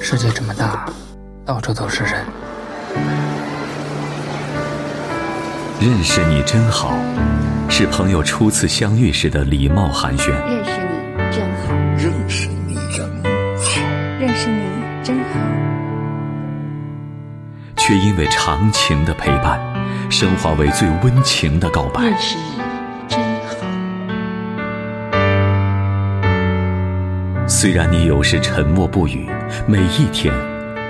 [0.00, 0.86] 世界这么大，
[1.44, 2.24] 到处都是人。
[5.80, 6.94] 认识你真好，
[7.68, 10.30] 是朋友初次相遇时的礼貌寒暄。
[10.30, 13.30] 认识你真好，认识你真好，
[14.20, 14.62] 认识你
[15.02, 15.40] 真好。
[17.76, 19.58] 却因为长情的陪伴，
[20.08, 22.04] 升华为最温情的告白。
[22.04, 22.51] 认识你
[27.62, 29.30] 虽然你有时沉默不语，
[29.68, 30.34] 每一天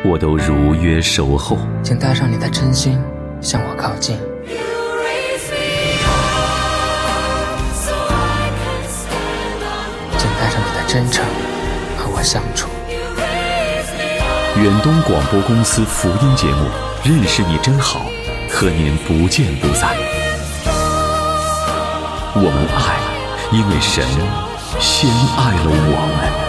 [0.06, 1.58] 我都如约守候。
[1.82, 2.98] 请带上你的真心，
[3.42, 4.16] 向我靠近。
[10.16, 11.22] 请带上你的真诚，
[11.98, 12.70] 和我相处。
[14.56, 16.64] 远东广播公司福音节目
[17.06, 18.06] 《认识你真好》，
[18.50, 19.94] 和您不见不散。
[22.34, 22.96] 我们爱，
[23.54, 24.02] 因为神
[24.80, 26.41] 先爱了我们。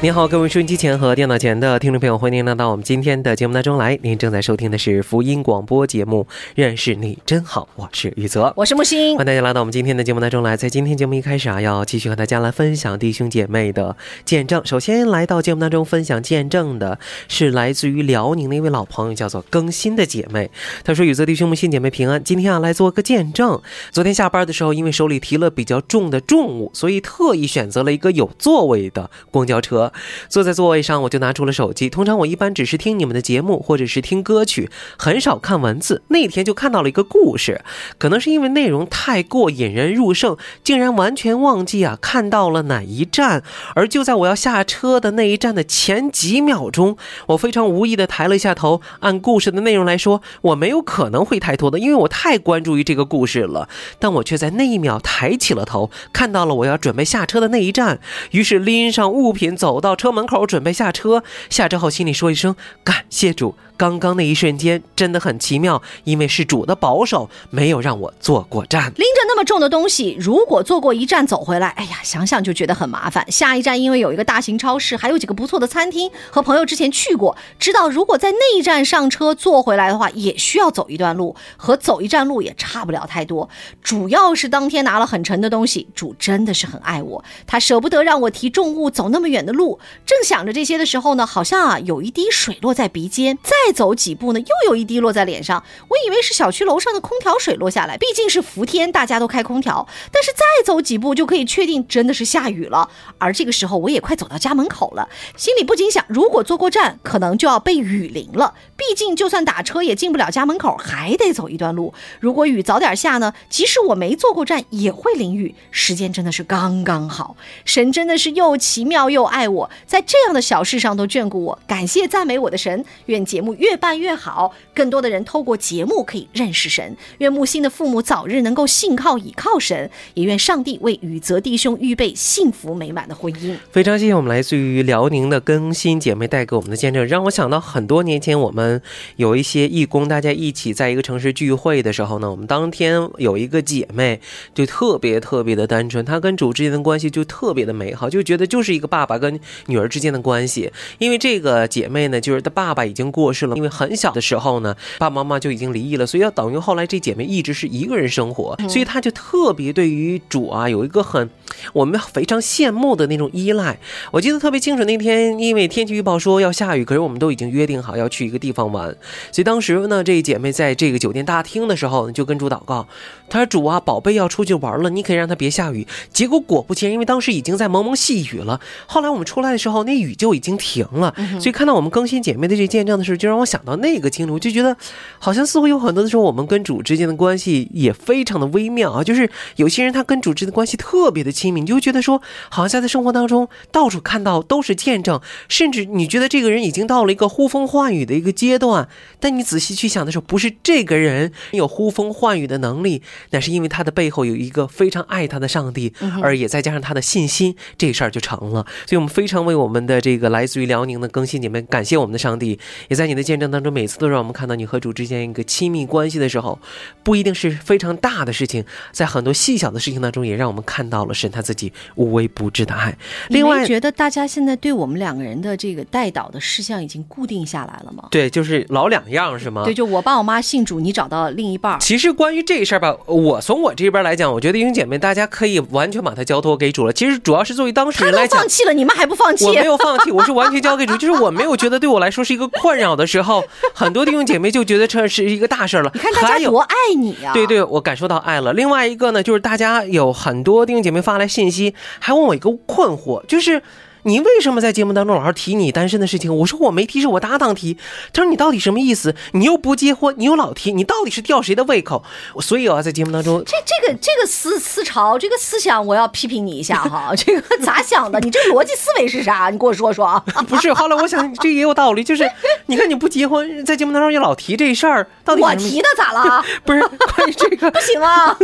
[0.00, 3.98] 您好，各位收音机前和电脑前的听众朋友，欢迎您来到我们今天的节目当中来。
[4.00, 9.26] 您正在收听的是福音广播节目《认识你真好》，我是雨泽，我是木星欢迎。
[9.26, 10.56] 大家来到我们今天的节目当中来。
[10.56, 14.64] 在今天节目一开始啊，要继续和大家来分享弟兄姐妹的见证。
[14.64, 20.48] 首先来到节目当中分享见证的是来自于辽宁的一位老朋友，叫做更新的姐妹。
[20.84, 22.22] 她说：“雨泽弟兄们，新姐妹平安。
[22.22, 23.60] 今天啊来做个见证。
[23.90, 29.87] 昨天下班的时候，因为手里提了比较重的重物，所以特意选择了一个有座位的公交车。
[30.28, 31.88] 坐在座位上，我就拿出了手机。
[31.88, 36.02] 通常我一般只是听你们的节目，或者是听歌曲，很少看文字。
[36.08, 37.62] 那天就看到了一个故事，
[37.98, 43.42] 可能是因为内容太过引人入胜，竟然完全忘记啊看到了哪一站。
[43.74, 46.96] 而就在我要下车的那一站的前几秒钟，
[47.28, 48.80] 我非常无意的抬了一下头。
[49.00, 53.68] 按故事的内容来说，我没有可能会抬头的，因为我太关注于这个故事了。
[53.98, 58.00] 但我却在那一秒抬起了头，看到了我要准备下车的那一站，
[58.32, 61.22] 于是拎上物品走走到车门口准备下车。
[61.48, 63.54] 下车后心里说一声感谢主。
[63.78, 68.86] 刚刚那一瞬间真的很奇妙，因为是主的保守，没有让我坐过站。
[68.96, 73.24] 拎着那么重的东西，如果坐过一站走回来，哎呀，想想就觉得很麻烦。
[73.30, 83.48] 下一站因为有一个大型超市，还有几个不错的餐厅，和朋友之前去过，知道如果在那一站上车坐回来的话，也需要走一段路，和走一站路也差不了太多。
[83.80, 89.78] 主要是当天拿了很沉的东西，主真的是很爱我，他舍不得让我提重物走那么远的路。
[90.04, 95.62] 正想着这些的时候呢，好像啊有一滴水落在鼻尖，再再走几步呢，又有一滴落在脸上。
[95.88, 99.86] 我以为是小区楼上的空调水落下来，毕竟是伏天，大家都开空调。
[100.10, 102.88] 但是再走几步就可以确定真的是下雨了。
[103.18, 108.54] 而这个时候我也快走到家门口了，心里不禁想，如果坐过站，可能就要被雨淋了。
[108.74, 111.92] 毕竟就算打车也进不了家门口，还得走一段路。
[112.20, 115.54] 如果雨早点下呢，即使我没坐过站，也会淋雨。
[115.70, 117.36] 时间真的是刚刚好，
[117.66, 121.58] 神真的是又奇妙又爱我，在这样的小事上都眷顾我。
[121.66, 126.96] 感谢赞美我的神，愿节目越办越好，更多的人透过节目可以认识神。
[127.18, 133.56] 愿木星的父母早日能够信靠倚靠神，也愿上帝为宇泽弟兄预备幸福美满的婚姻。
[133.72, 138.80] 非常谢谢我们来自于辽宁的更新姐妹带给我们的见证，让我想到很多年前我们
[139.16, 144.20] 有一些义工，大家一起在一个城市聚会的时候呢，我们当天有一个姐妹
[144.54, 150.70] 就特别特别的单纯，她跟主之间的关系就特别的美好，就觉得就是一个爸爸跟女儿之间的关系。
[150.98, 161.28] 因为这个姐妹呢，就是她爸爸已经过世，因为很小的时候呢，爸爸妈妈就已经离异了，所以要等于后来这姐妹一直是一个人生活，所以她就特别对于主啊有一个很
[161.72, 163.78] 我们非常羡慕的那种依赖。
[164.10, 168.88] 我记得特别清楚，那天因为天气预报说要下雨，可是我们都已经约定好要去一个地方玩，
[169.32, 172.86] 所以当时呢，这姐妹在这个酒店大厅的时候就跟主祷告，
[173.28, 181.14] 她说：“主啊，宝贝要出去玩了，你可以让她别下雨。”结果果不其然，因为当时已经在蒙蒙细雨了，后来我们出来的时候，那雨就已经停了。
[181.40, 184.76] 所以看到我们更新姐妹的这见证的时候，就让我想到那个经历，我就觉得
[185.18, 189.02] 好像似乎有很多的时候，我们跟主之间的关系也非常的微妙啊。
[189.02, 198.88] 就是有些人他跟主之间的关系特别的亲密，你就会觉得说，好像在他生活当中到处看到都是见证，甚至你觉得这个人已经到了一个呼风唤雨的一个阶段，
[199.20, 205.92] 但你仔细去想的时候，不是这个人有呼风唤雨的能力，那是因为他的背后有一个非常爱他的上帝，
[206.22, 208.66] 而也再加上他的信心，这事儿就成了。
[208.86, 212.58] 所以我们非常为我们的这个来自于辽宁的更新姐妹感谢我们的上帝，
[212.88, 216.58] 也在你的见证当中，每次都让我们看到你和主之间一个亲密关系的时候，
[217.02, 222.96] 不一定是非常大的事情，在很多细小的事情当中，也让我们看到了神他自己无微不至的爱。
[223.28, 228.08] 另外你，觉得大家现在对我们两个人的这个带导的事项已经固定下来了吗？
[228.10, 229.64] 对，就是老两样是吗？
[229.64, 231.78] 对，就我爸我妈信主，你找到另一半儿。
[231.78, 236.92] 其实关于这事儿吧，我从我这边来讲，我觉得弟兄姐妹大家可以完全把它交托给主了。
[236.92, 239.44] 其实主要是作为当事人来讲都放，弃了，你们还不放弃？
[239.44, 243.42] 我没有放弃，我是完全交给主，就是我没有觉得对我来说是一个困扰的时候，
[243.74, 245.90] 很多弟兄姐妹就觉得这是一个大事儿了。
[245.94, 247.32] 你看大家多爱你啊！
[247.32, 248.52] 对对，我感受到爱了。
[248.52, 253.60] 另外一个呢，就是大家有很多弟兄姐妹发来信息，还问我一个困惑，就是。
[254.04, 256.34] 你为什么在节目当中老是提你单身的事情？
[256.34, 257.76] 我说我没提，是我搭档提。
[258.12, 259.14] 他说你到底什么意思？
[259.32, 262.02] 你又不结婚，你又老提，你到底是吊谁的胃口？
[262.40, 267.12] 所以啊，在节目当中，这这个这个思思潮，这个思想，我要批评你一下哈。
[267.16, 268.18] 这个咋想的？
[268.20, 269.48] 你这个逻辑思维是啥？
[269.50, 270.22] 你给我说说啊。
[270.48, 270.72] 不是。
[270.72, 272.28] 后来我想，这也有道理，就是
[272.66, 276.44] 你看你不结婚，在节目当中也老提这事儿，到底我提的咋了？
[276.64, 278.36] 不是关于这个不行啊！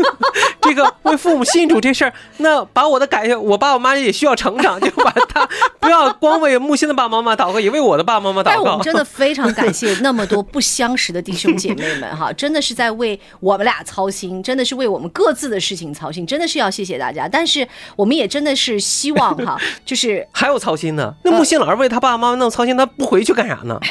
[0.60, 5.43] 这个为父母信主这事儿，那把我的改，我爸我妈也需要成长，就把他
[5.80, 8.80] 不要光为木星的爸爸妈妈祷告，也为我的爸爸妈妈祷告但我们。
[8.82, 17.28] 真的非常感谢那么多不相识的弟兄姐妹们哈，真的是在为我们俩操心，真的是为我们各自的事情操心，真的是要谢谢大家。
[17.28, 23.78] 但是我们也真的是希望哈， 就是还有操心呢，那木星老是为他爸爸妈妈那么操心，他不回去干啥呢？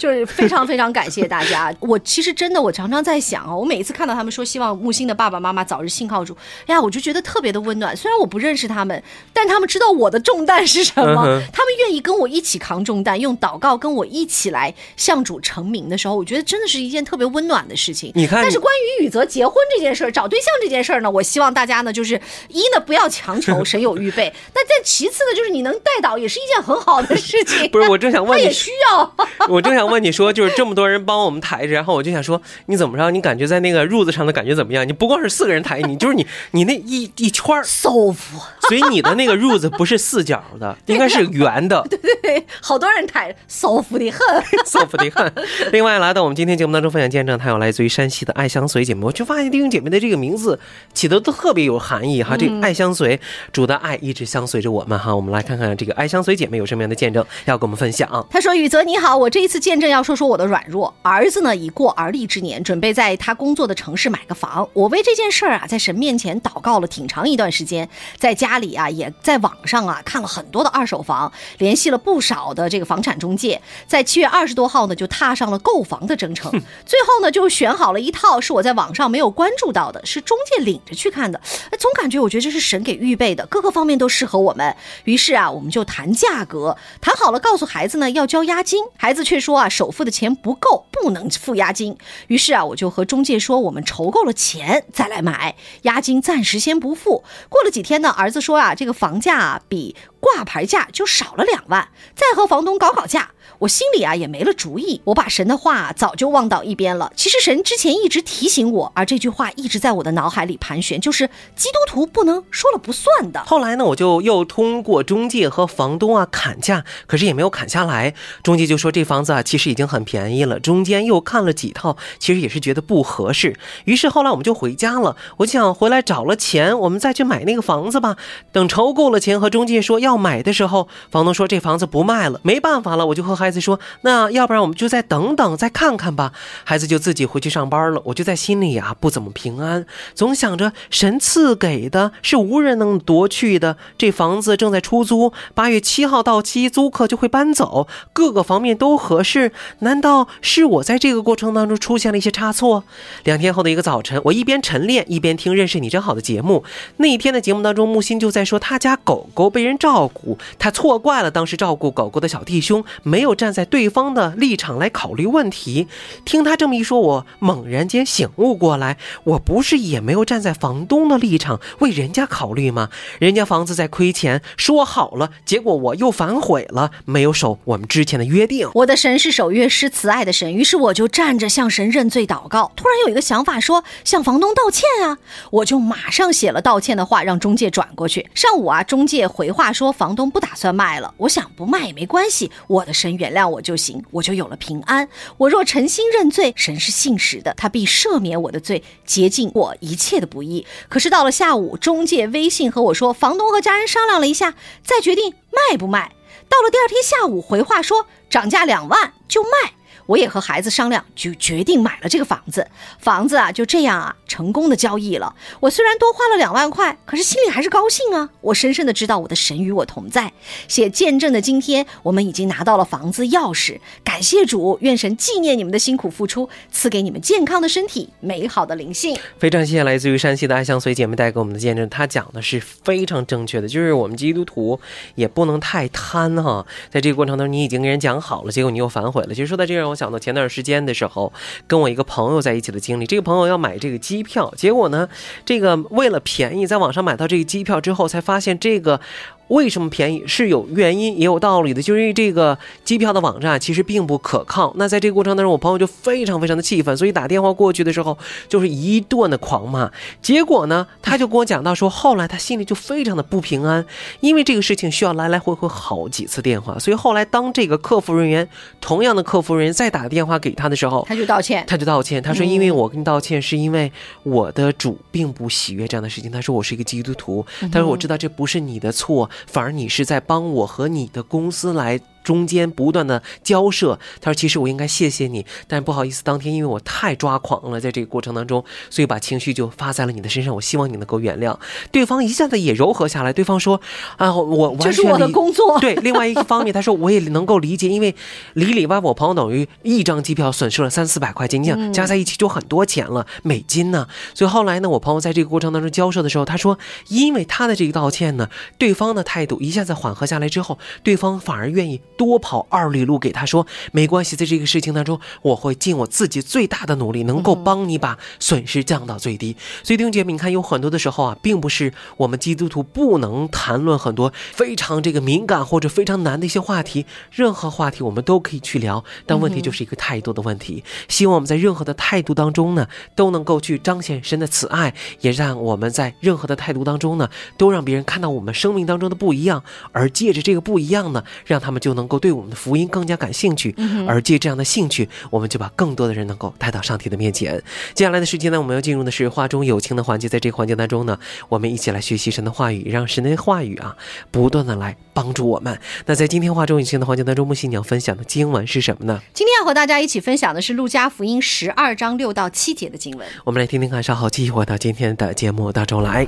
[0.00, 1.72] 就是非常非常感谢大家。
[1.78, 6.36] 我其实真的，我常常在想啊，我每一次看到他们说希望木星的爸爸妈妈早日信靠主，
[6.66, 7.96] 哎呀，我就觉得特别的温暖。
[7.96, 9.00] 虽然我不认识他们，
[9.32, 18.10] 但他们知道我的重担是什么，嗯他们愿意跟我一起扛重担，用祷告跟我一起来向主成名的时候，我觉得真的是一件特别温暖的事情。
[18.14, 24.32] 你看但是关于宇泽结婚这件事儿、找对象这件事儿呢，我希望大家呢，就是一呢不要强求，神有预备。
[24.54, 27.68] 那再其次呢，就是你能带导也是一件很好的事情。
[27.70, 29.14] 不是，我正想问你 需要。
[29.48, 33.10] 我正想问你说，就是这么多人帮我们抬着，然后我就想说，你怎么着？
[33.10, 34.86] 你感觉在那个褥子上的感觉怎么样？
[34.86, 41.84] 你不光是四个人抬你，就是你你那一一圈儿，舒服，所以你的那个褥子不是四角的，应该是圆的。
[41.88, 44.20] 对对对，好多人抬，舒服的很。
[44.66, 45.32] 舒服的很。
[45.72, 50.58] 另外，来到我们今天节目当中分享见证，她有来自于山西的爱相随姐妹，我就发现弟兄姐妹的这个名字
[50.92, 52.36] 起的都特别有含义哈。
[52.36, 53.18] 这个爱相随，
[53.52, 55.14] 主的爱一直相随着我们哈。
[55.14, 58.26] 我们来看看这个爱相随姐妹有什么样的见证要跟我们分享。
[58.30, 60.92] 她说：“宇泽你好，我这一次见证要说说我的软弱。
[61.02, 64.68] 儿子呢已过而立之年，准备在他工作的城市买个房。
[64.72, 67.88] 我为这件事儿啊，在神面前祷告了挺长一段时间，
[68.18, 73.60] 在家里啊，也在网上啊看了很多的二手房，联系了不少的这个房产中介。
[73.86, 76.50] 在七月二十多号呢，就踏上了购房的征程。
[76.84, 81.40] 最后呢，就选好了一套是我在网上没有关注到的，是中介领着去看的。
[81.70, 84.74] 哎，总感觉我觉得这是神给预备的，各个方面都适合我们。
[85.04, 91.96] 于是啊，我们就谈价格，谈好了，告诉孩子呢要交押金，孩子却说啊首付的钱不够，不能付押金。
[92.28, 97.24] 于是啊，我就和中介说，我们筹够了钱再来买，押金暂时先不付。
[97.48, 99.94] 过了几天呢，儿子说啊，这个房价啊比
[100.34, 103.30] 挂牌价就少了两万，再和房东搞搞价。
[103.60, 107.12] 我心里啊也没了主意，我把神的话早就忘到一边了。
[107.16, 113.44] 其实神之前一直提醒我，而这句话一直在我的脑海里盘旋，就是基督徒不能说了不算的。
[113.46, 118.12] 后来呢，我就又通过中介和房东啊砍价，可是也没有砍下来。
[118.42, 123.56] 中介就说这房子啊其实已经很便宜了，中间又看了几套，其实也是觉得不合适。
[123.84, 128.16] 于是后来我们就回家了，我想回来找了钱，我们再去买那个房子吧。
[128.52, 136.32] 等筹够了钱和中介说要买的时候，房东说这房子不卖了，没办法了，我就和孩子说，那要不然我们就再等等，再看看吧。
[136.64, 152.84] 孩子就自己回去上班了，我就在心里啊不怎么平安，总想着神赐给的是无人能夺去的，这房子正在出租，八月七号到期，租客就会搬走，各个方面都合适，难道是我在这个过程当中出现了一些差错？
[153.24, 156.64] 两天后的一个早晨，我一边晨练一边听《认识你真好》的节目，
[156.98, 165.88] 那一天的节目当中，木心就在说他家狗狗被人照照顾，他错怪了当时照顾狗狗的小弟兄，没有站在对方的立场来考虑问题。
[166.26, 172.90] 听他这么一说，我猛然间醒悟过来，我不是也没有站在房东的立场为人家考虑吗？
[173.18, 178.68] 人家房子在亏钱，说好了，结果我又反悔了，没有守我们之前的约定。
[178.74, 182.70] 我的神是守约施慈爱的神，于是我就站着向神认罪祷告。
[182.76, 185.16] 突然有一个想法说，向房东道歉啊，
[185.50, 188.28] 我就马上写了道歉的话，让中介转过去。
[188.34, 191.14] 上午啊，中介回话说说房东不打算卖了。
[191.16, 195.08] 我想不卖也没关系，我的神原谅我就行，我就有了平安。
[195.36, 200.66] 我若诚心认罪，神是信实的，他必赦免我的罪，洁净我一切的不义。
[200.88, 206.10] 可是到了下午，中介微信和我说，房东和家人商量了一下，再决定卖不卖。
[206.48, 209.75] 到了第二天下午，回话说涨价两万就卖。
[210.06, 212.66] 我也和孩子商量，就决定买了这个房子。
[212.98, 215.34] 房子啊，就这样啊，成功的交易了。
[215.60, 218.30] 我虽然多花了两万块，可是心里还是高兴啊。
[218.40, 220.32] 我深深的知道我的神与我同在。
[220.68, 223.78] 写见证的今天，我们已经拿到了房子钥匙。
[224.04, 229.18] 感谢主，愿神纪念你们的辛苦付出，赐给你们健康的身体，美好的灵性。
[229.38, 234.78] 非常谢谢来自于山西的爱相随姐妹带给我们的见证，她讲的是非常正确的，就是我们基督徒
[235.14, 236.64] 也不能太贪哈。
[236.90, 239.28] 在这个过程当中，你已经跟人讲好了，结果你又反悔了。
[239.28, 241.32] 其实说到这让我想到前段时间的时候，
[241.66, 243.06] 跟我一个朋友在一起的经历。
[243.06, 245.08] 这个朋友要买这个机票，结果呢，
[245.44, 249.00] 这个为了便宜，在网上买到这个机票之后，才发现这个。
[249.48, 254.72] 为什么便宜是有原因也有道理的，就是因为这个机票的网站其实并不可靠。
[254.76, 258.16] 那在这个过程当中，我朋友就非常非常的气愤，所以打电话过去的时候
[258.48, 259.90] 就是一顿的狂骂。
[260.20, 263.84] 结果呢，他就跟我讲到说，后来他心里就非常的不平安，
[264.20, 266.78] 因为这个事情需要来来回回好几次电话。
[266.78, 268.48] 所以后来当这个客服人员
[268.80, 273.90] 同样的客服人员再打电话给他的时候，他就道歉，他就道歉，他说因为我跟你道歉是因为
[274.24, 276.30] 我的主并不喜悦这样的事情。
[276.30, 279.30] 他说我是一个基督徒，他说我知道这不是你的错。
[279.46, 282.00] 反而你是在帮我和你的公司来。
[282.26, 290.52] 中间不断的交涉，他说：“其实我应该谢谢你，但是不好意思，当天因为我太抓狂了，在这个过程当中，所以把情绪就发在了你的身上。
[290.52, 291.56] 我希望你能够原谅。”
[291.92, 293.32] 对方一下子也柔和下来。
[293.32, 293.80] 对方说
[294.18, 295.78] ：“啊，我完全这是我的工作。
[295.80, 298.12] ”对，另外一方面，他说我也能够理解，因为
[298.54, 304.08] 里里外我朋友等于一张机票损失了三四百块钱，你想加在一起就很多钱了，美金呢。
[304.34, 312.00] 所以后来呢，我朋友在这个过程当中交涉的时候，他说，因为他的这个道歉呢，对方的态度一下子缓和下来之后，对方反而愿意。
[312.16, 319.56] 多跑二里路给他说没关系，在这个事情当中，我会尽我自己最大的努力，能够帮你把损失降到最低。
[319.82, 330.82] 所以弟兄姐妹，你看有很多的时候啊，并不是我们基督徒不能谈论很多非常这个敏感或者非常难的一些话题，任何话题我们都可以去聊，但问题就是一个态度的问题。
[331.08, 342.05] 希望我们在任何的态度当中呢，都能够去彰显神的慈爱，也让我们在任何的态度当中呢，都让别人看到我们生命当中的不一样，而借着这个不一样呢，让他们就能。
[342.06, 343.74] 能够对我们的福音更加感兴趣，
[344.06, 347.60] 而借这样的兴趣，我们就把更多的人能够带到上帝的面前。
[347.94, 350.28] 接下来的时间呢，我们要进入的是话中有情的环节。
[350.28, 353.96] 在这个环节当中呢，我们一起来学习神的话语，让神的话语啊，
[354.30, 355.76] 不断的来帮助我们。
[356.04, 359.20] 那在今天话中有情的环节当中，木西你要分享的经文是什么呢？
[359.34, 363.26] 今天要和大家一起分享的是路加福音十二章六到七节的经文。
[363.44, 366.24] 我们来听听看，稍后继续回到今天的节目当中来。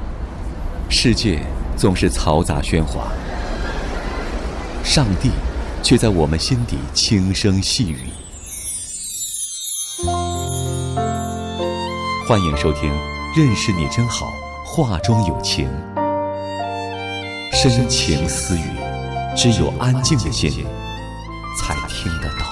[0.91, 1.39] 世界
[1.77, 3.13] 总是嘈杂喧哗，
[4.83, 5.31] 上帝。
[5.83, 7.99] 却在我们心底轻声细语。
[12.27, 12.91] 欢迎收听
[13.39, 14.27] 《认识你真好》，
[14.67, 15.67] 话中有情，
[17.53, 18.63] 深情私语，
[19.35, 20.51] 只有安静的心
[21.59, 22.48] 才听得到。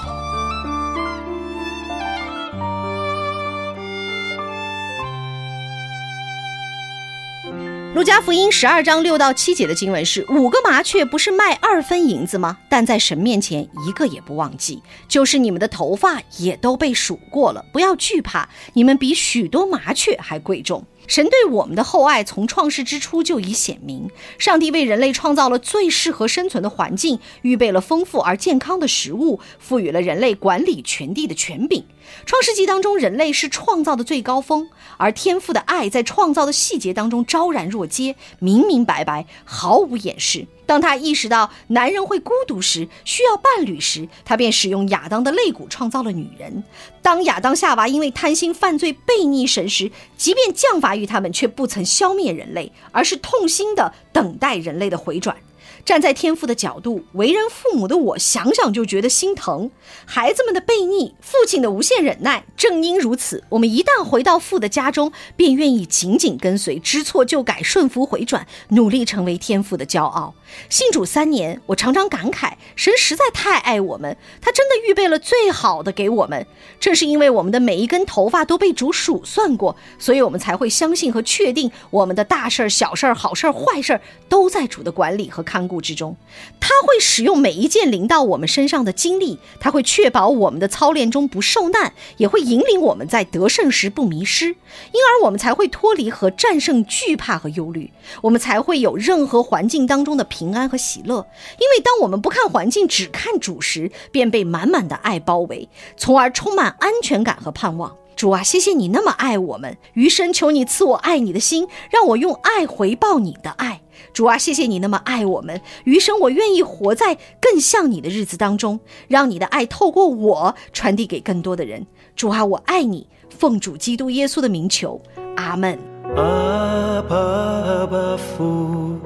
[7.97, 12.55] 路加福音十二章六到七节的经文是：五个麻雀不是卖二分银子吗？
[12.69, 14.83] 但在神面前一个也不忘记。
[15.07, 20.85] 就是你们的头发也都被数过了，不要惧怕，你们比许多麻雀还贵重。
[21.07, 24.09] 神对我们的厚爱从创世之初就已显明。
[24.37, 31.85] 上帝为人类创造了最适合生存的环境，预备了丰富而健康的食物，赋予了人类管理全地的权柄。
[32.25, 40.47] 创世纪当中，人类是创造的最高峰，而天赋的爱在创造的细节当中昭然若揭、明明白白，毫无掩饰。
[40.67, 46.63] 当他意识到男人会孤独时，需要伴侣时，他便使用亚当的肋骨创造了女人。
[47.01, 55.37] 当亚当夏娃因为贪心犯罪背逆神时，即便降罚于他们，却不曾消灭人类，而是痛心的等待人类的回转。
[55.85, 59.71] 站在天父的角度，为人父母的我想想就觉得心疼。
[60.05, 70.33] 孩子们的悖逆，父亲的无限忍耐，正因如此，我们一旦回到父的家中，便愿意紧紧跟随，知错就改，顺服回转，努力成为天父的骄傲。
[70.69, 76.45] 信主三年，我常常感慨，神实在太爱我们，他真的预备了最好的给我们。
[76.79, 85.77] 正是因为我们的每一根头发都被主数算过，所以我们才会相信和确定，我们的大事儿、小事儿、好事儿、坏事儿，都在主的管理和看顾。
[85.81, 86.17] 之中，
[86.59, 101.25] 他会使用每一件临到我们身上的经历，他会确保我们的操练中不受难，也会引领我们在得胜时不迷失，因而我们才会脱离和战胜惧怕和忧虑，我们才会有任何环境当中的平安和喜乐。
[101.59, 107.95] 因为当我们不看环境，只看主时，便被满满的爱包围，从而充满安全感和盼望。
[108.15, 113.81] 主啊，谢谢你那么爱我们，余生求你赐我爱你的心，让我用爱回报你的爱。
[114.13, 121.85] 主啊，谢谢你那么爱我们，余生我愿意活在更像你的日子当中，让你的爱透过我传递给更多的人。
[122.15, 125.01] 主啊，我爱你，奉主基督耶稣的名求，
[125.35, 125.77] 阿门。
[126.15, 128.97] 阿爸阿爸父，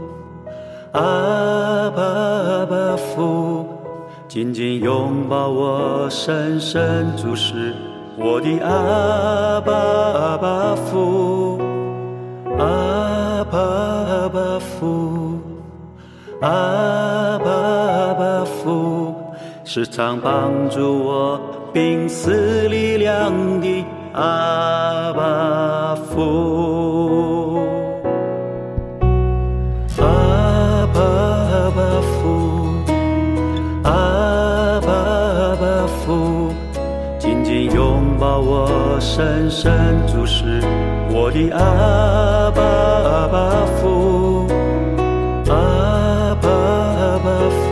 [0.93, 3.65] 阿爸阿爸父，
[4.27, 7.74] 紧紧拥抱我，深深注视
[8.17, 11.62] 我的阿爸阿爸父，
[12.60, 15.39] 阿爸阿爸父，
[16.41, 19.15] 阿爸阿爸父，
[19.63, 21.39] 时常帮助我
[21.71, 23.31] 病死力量
[23.62, 26.90] 的阿爸父。
[38.22, 40.62] 把我，深深注视
[41.10, 44.46] 我的阿爸阿爸父，
[45.50, 47.66] 阿爸阿爸父，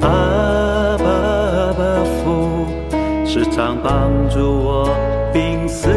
[0.00, 2.66] 阿爸阿爸父，
[3.24, 4.90] 时常帮助我
[5.32, 5.88] 病死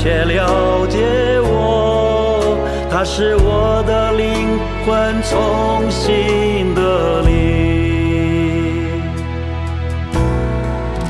[0.00, 2.56] 切了解我，
[2.88, 7.32] 他是我的灵魂重新的灵。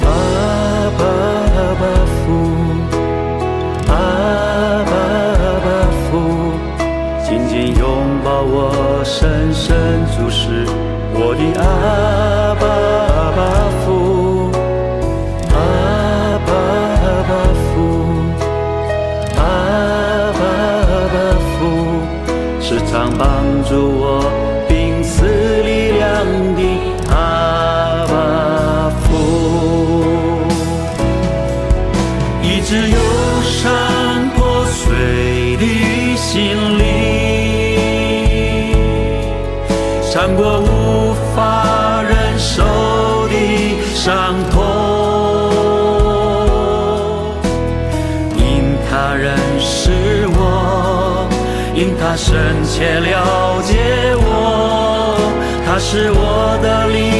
[0.02, 0.09] 阿
[0.97, 1.85] 爸阿爸
[2.16, 2.18] 父，
[3.88, 3.92] 阿
[4.88, 4.92] 爸
[5.45, 5.68] 阿爸
[6.09, 6.11] 父，
[7.23, 7.85] 紧紧拥
[8.25, 9.66] 抱我，深深
[10.16, 10.64] 注视
[11.12, 11.62] 我的阿
[12.54, 12.97] 爸阿爸
[40.28, 42.62] 穿过无法忍受
[43.29, 43.35] 的
[43.94, 44.61] 伤痛，
[48.37, 49.90] 因他认识
[50.37, 51.26] 我，
[51.74, 53.79] 因他深切了解
[54.16, 55.33] 我，
[55.64, 57.17] 他是我的灵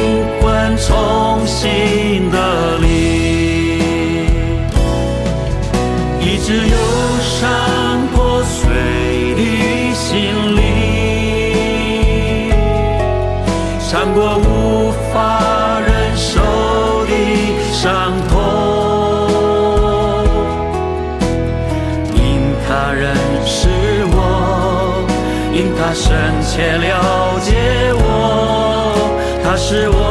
[26.59, 30.08] 深切了解我，他是我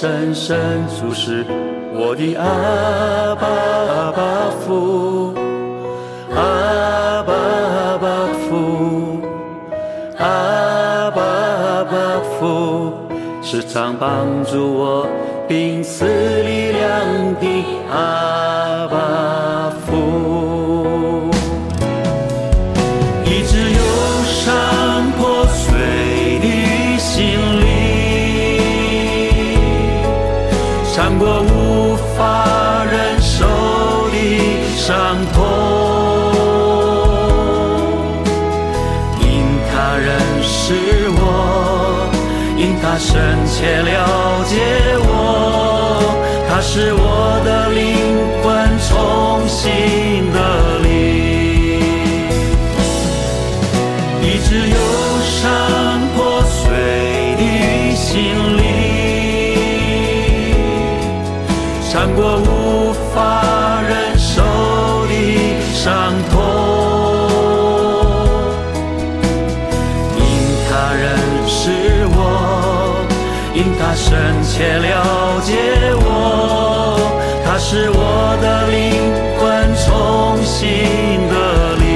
[0.00, 1.44] 深深注视
[1.92, 5.34] 我的阿爸阿爸父，
[6.36, 9.20] 阿爸阿爸父，
[10.18, 12.92] 阿爸阿爸父，
[13.42, 15.08] 时常帮助我
[15.48, 18.47] 病死力量的阿
[43.18, 44.54] 深切了解
[45.00, 46.14] 我，
[46.48, 48.46] 他是我的灵魂
[48.78, 50.38] 重新的
[74.58, 75.54] 切了解
[75.94, 76.98] 我，
[77.46, 78.76] 他是我的灵
[79.38, 79.86] 魂重
[80.42, 81.86] 新的灵，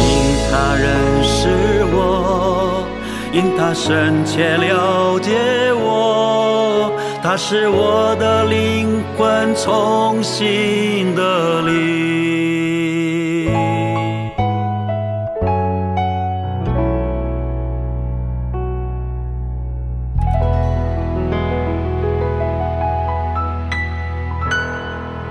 [0.50, 0.88] 他认
[1.22, 2.88] 识我，
[3.30, 5.36] 因他深切了解
[5.74, 6.90] 我，
[7.22, 12.57] 他是我的灵魂重新的灵。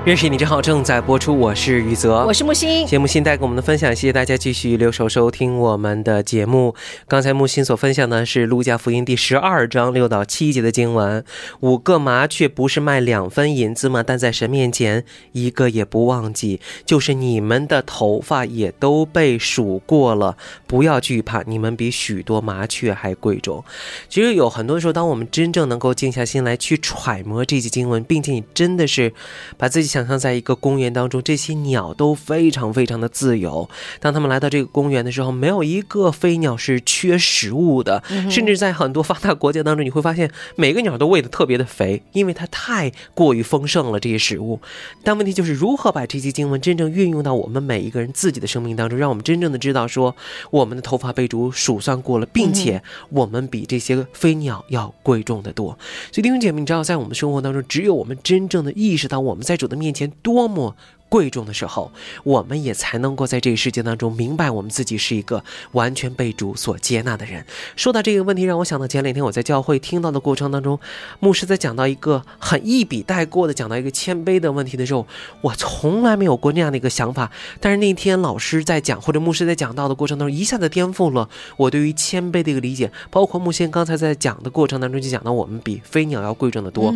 [0.08, 2.70] 认识你真好，正在播出，我是雨泽，我是木星。
[2.84, 6.74] 谢谢木星带给我们的分享，谢谢大家继续留守收听我们的节目。
[7.10, 11.26] 刚才木星所分享的是路加福音第十二章六到七节的经文。
[11.60, 14.02] 五个麻雀不是卖两分银子吗？
[14.02, 16.62] 但在神面前一个也不忘记。
[16.86, 23.62] 就是你们的头发也都被数过了，不要惧怕，你们比许多麻雀还贵重。
[24.08, 29.12] 其实有很多时候，当我们真正能够静下心来去揣摩这些经文，并且你真的是
[29.58, 33.69] 把自己想象在一个公园当中，这些鸟都非常非常的自由。
[34.01, 44.60] 当他们来到这个公园的时候，没有一个飞鸟是缺食物的，甚至在很多发达国家当中，你会发现每个鸟都喂的特别的肥，因为它太过于丰盛了这些食物。
[45.03, 50.15] 但问题就是如何把这些经文真正运用到我们每一个人自己的生命当中，让我们真正的知道说，
[50.51, 55.77] 我们的头发被主数算过了，并且我们比这些飞鸟要贵重的多。
[56.12, 60.76] 所以弟兄姐妹，你知道，在我们生活当中，只有我们真正的意识到我们在主的面面前多么
[61.10, 61.91] 贵重的时候，
[62.24, 67.46] 我们也才能够在这个世界当中明白我们自己是一个完全被主所接纳的人。
[67.76, 70.80] 说到这个问题，让我想到前两天我在教会听到的过程当中，
[71.20, 75.08] 牧师在讲到一个很一笔带过的讲到一个谦卑的问题的时候，
[75.41, 77.32] 我从来没有过那样的一个想法。
[77.60, 82.91] 但是那天老师在讲或者牧师在讲到的过程当中，一下子颠覆了我对于谦卑的一个理解。
[83.10, 86.93] 包括木仙刚才在讲的过程当中就讲到，我们比飞鸟要贵重的多。